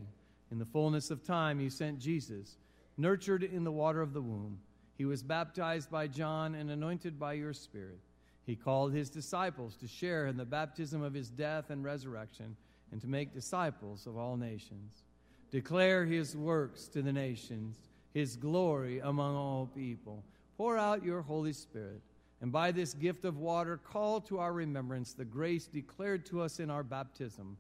In 0.50 0.60
the 0.60 0.66
fullness 0.66 1.12
of 1.12 1.26
time, 1.26 1.60
he 1.60 1.70
sent 1.70 2.00
Jesus, 2.00 2.56
nurtured 2.96 3.44
in 3.44 3.66
the 3.66 3.72
water 3.72 4.02
of 4.02 4.14
the 4.14 4.22
womb. 4.22 4.60
He 4.98 5.04
was 5.04 5.22
baptized 5.22 5.92
by 5.92 6.08
John 6.08 6.56
and 6.56 6.72
anointed 6.72 7.20
by 7.20 7.34
your 7.34 7.52
Spirit. 7.52 8.00
He 8.46 8.56
called 8.56 8.94
his 8.94 9.10
disciples 9.10 9.76
to 9.82 9.90
share 9.90 10.28
in 10.28 10.38
the 10.38 10.46
baptism 10.46 11.02
of 11.02 11.14
his 11.14 11.30
death 11.30 11.70
and 11.70 11.84
resurrection 11.84 12.56
and 12.94 13.02
to 13.02 13.08
make 13.08 13.34
disciples 13.34 14.08
of 14.08 14.16
all 14.16 14.38
nations. 14.38 15.04
Declare 15.52 16.06
his 16.06 16.34
works 16.34 16.88
to 16.88 17.02
the 17.02 17.12
nations, 17.12 17.76
his 18.14 18.38
glory 18.38 19.00
among 19.00 19.36
all 19.36 19.70
people. 19.76 20.24
Pour 20.56 20.78
out 20.78 21.04
your 21.04 21.22
Holy 21.22 21.52
Spirit 21.52 22.02
and 22.44 22.52
by 22.52 22.74
this 22.74 22.94
gift 22.94 23.24
of 23.24 23.38
water, 23.38 23.78
call 23.78 24.20
to 24.20 24.38
our 24.38 24.52
remembrance 24.52 25.14
the 25.14 25.24
grace 25.24 25.66
declared 25.66 26.26
to 26.26 26.42
us 26.42 26.60
in 26.60 26.70
our 26.70 26.84
baptism. 26.84 27.56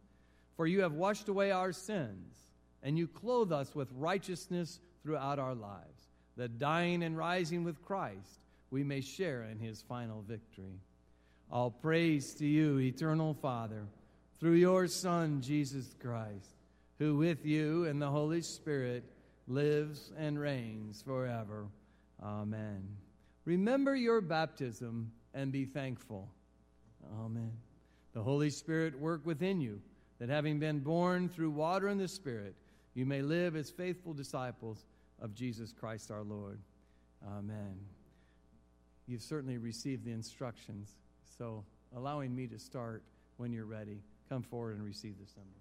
For 0.57 0.67
you 0.67 0.81
have 0.81 0.91
washed 0.91 1.29
away 1.29 1.51
our 1.51 1.71
sins, 1.71 2.35
and 2.83 2.97
you 2.97 3.07
clothe 3.07 3.53
us 3.53 3.73
with 3.73 3.87
righteousness 3.93 4.81
throughout 5.01 5.39
our 5.39 5.55
lives, 5.55 6.09
that 6.35 6.59
dying 6.59 7.01
and 7.01 7.17
rising 7.17 7.63
with 7.63 7.81
Christ, 7.81 8.41
we 8.71 8.83
may 8.83 8.99
share 8.99 9.43
in 9.43 9.57
his 9.57 9.81
final 9.81 10.21
victory. 10.21 10.81
All 11.49 11.71
praise 11.71 12.33
to 12.35 12.45
you, 12.45 12.77
eternal 12.79 13.35
Father, 13.35 13.85
through 14.37 14.55
your 14.55 14.87
Son, 14.87 15.39
Jesus 15.39 15.95
Christ, 15.97 16.57
who 16.99 17.15
with 17.15 17.45
you 17.45 17.85
and 17.85 18.01
the 18.01 18.11
Holy 18.11 18.41
Spirit 18.41 19.05
lives 19.47 20.11
and 20.17 20.37
reigns 20.37 21.01
forever. 21.01 21.67
Amen. 22.21 23.02
Remember 23.45 23.95
your 23.95 24.21
baptism 24.21 25.11
and 25.33 25.51
be 25.51 25.65
thankful. 25.65 26.29
Amen. 27.19 27.51
The 28.13 28.21
Holy 28.21 28.49
Spirit 28.49 28.97
work 28.99 29.25
within 29.25 29.59
you, 29.59 29.81
that 30.19 30.29
having 30.29 30.59
been 30.59 30.79
born 30.79 31.27
through 31.27 31.51
water 31.51 31.87
and 31.87 31.99
the 31.99 32.07
Spirit, 32.07 32.55
you 32.93 33.05
may 33.05 33.21
live 33.21 33.55
as 33.55 33.69
faithful 33.69 34.13
disciples 34.13 34.85
of 35.19 35.33
Jesus 35.33 35.73
Christ 35.73 36.11
our 36.11 36.23
Lord. 36.23 36.59
Amen. 37.37 37.75
You've 39.07 39.21
certainly 39.21 39.57
received 39.57 40.05
the 40.05 40.11
instructions, 40.11 40.95
so 41.37 41.65
allowing 41.95 42.35
me 42.35 42.47
to 42.47 42.59
start 42.59 43.03
when 43.37 43.51
you're 43.51 43.65
ready, 43.65 44.01
come 44.29 44.43
forward 44.43 44.75
and 44.75 44.85
receive 44.85 45.15
this 45.19 45.33
number. 45.35 45.51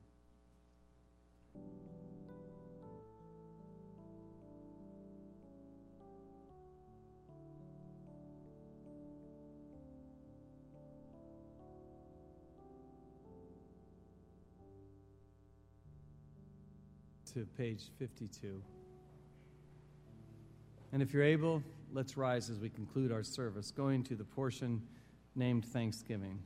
To 17.34 17.46
page 17.56 17.84
52. 17.98 18.60
And 20.92 21.02
if 21.02 21.14
you're 21.14 21.22
able, 21.22 21.62
let's 21.92 22.16
rise 22.16 22.50
as 22.50 22.58
we 22.58 22.68
conclude 22.68 23.10
our 23.10 23.22
service, 23.22 23.70
going 23.70 24.04
to 24.04 24.14
the 24.14 24.24
portion 24.24 24.82
named 25.34 25.64
Thanksgiving. 25.64 26.38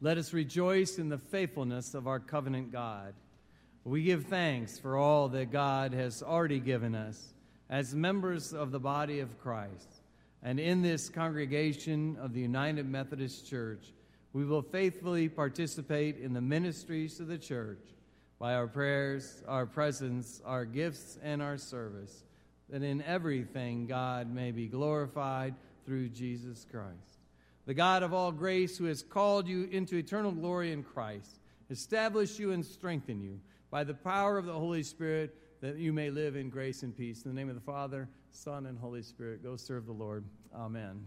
Let 0.00 0.18
us 0.18 0.32
rejoice 0.32 0.98
in 0.98 1.08
the 1.08 1.18
faithfulness 1.18 1.94
of 1.94 2.08
our 2.08 2.18
covenant 2.18 2.72
God. 2.72 3.14
We 3.84 4.02
give 4.02 4.24
thanks 4.24 4.78
for 4.78 4.96
all 4.96 5.28
that 5.28 5.52
God 5.52 5.92
has 5.92 6.24
already 6.24 6.58
given 6.58 6.96
us 6.96 7.32
as 7.70 7.94
members 7.94 8.52
of 8.52 8.72
the 8.72 8.80
body 8.80 9.20
of 9.20 9.40
Christ. 9.40 10.02
And 10.42 10.58
in 10.58 10.82
this 10.82 11.08
congregation 11.08 12.16
of 12.20 12.32
the 12.32 12.40
United 12.40 12.88
Methodist 12.88 13.46
Church, 13.48 13.92
we 14.32 14.44
will 14.44 14.62
faithfully 14.62 15.28
participate 15.28 16.18
in 16.18 16.32
the 16.32 16.40
ministries 16.40 17.20
of 17.20 17.28
the 17.28 17.38
church 17.38 17.78
by 18.38 18.54
our 18.54 18.66
prayers, 18.66 19.42
our 19.48 19.66
presence, 19.66 20.42
our 20.44 20.64
gifts, 20.64 21.18
and 21.22 21.42
our 21.42 21.56
service, 21.56 22.24
that 22.68 22.82
in 22.82 23.02
everything 23.02 23.86
God 23.86 24.32
may 24.32 24.50
be 24.50 24.66
glorified 24.66 25.54
through 25.84 26.08
Jesus 26.10 26.66
Christ. 26.70 27.20
The 27.66 27.74
God 27.74 28.02
of 28.02 28.12
all 28.12 28.32
grace, 28.32 28.76
who 28.76 28.84
has 28.84 29.02
called 29.02 29.48
you 29.48 29.64
into 29.72 29.96
eternal 29.96 30.32
glory 30.32 30.72
in 30.72 30.82
Christ, 30.82 31.40
establish 31.70 32.38
you 32.38 32.52
and 32.52 32.64
strengthen 32.64 33.20
you 33.20 33.40
by 33.70 33.84
the 33.84 33.94
power 33.94 34.38
of 34.38 34.44
the 34.44 34.52
Holy 34.52 34.82
Spirit, 34.82 35.34
that 35.60 35.76
you 35.76 35.92
may 35.92 36.10
live 36.10 36.36
in 36.36 36.50
grace 36.50 36.82
and 36.82 36.96
peace. 36.96 37.24
In 37.24 37.34
the 37.34 37.34
name 37.34 37.48
of 37.48 37.54
the 37.54 37.60
Father, 37.60 38.08
Son, 38.30 38.66
and 38.66 38.78
Holy 38.78 39.02
Spirit, 39.02 39.42
go 39.42 39.56
serve 39.56 39.86
the 39.86 39.92
Lord. 39.92 40.24
Amen. 40.54 41.04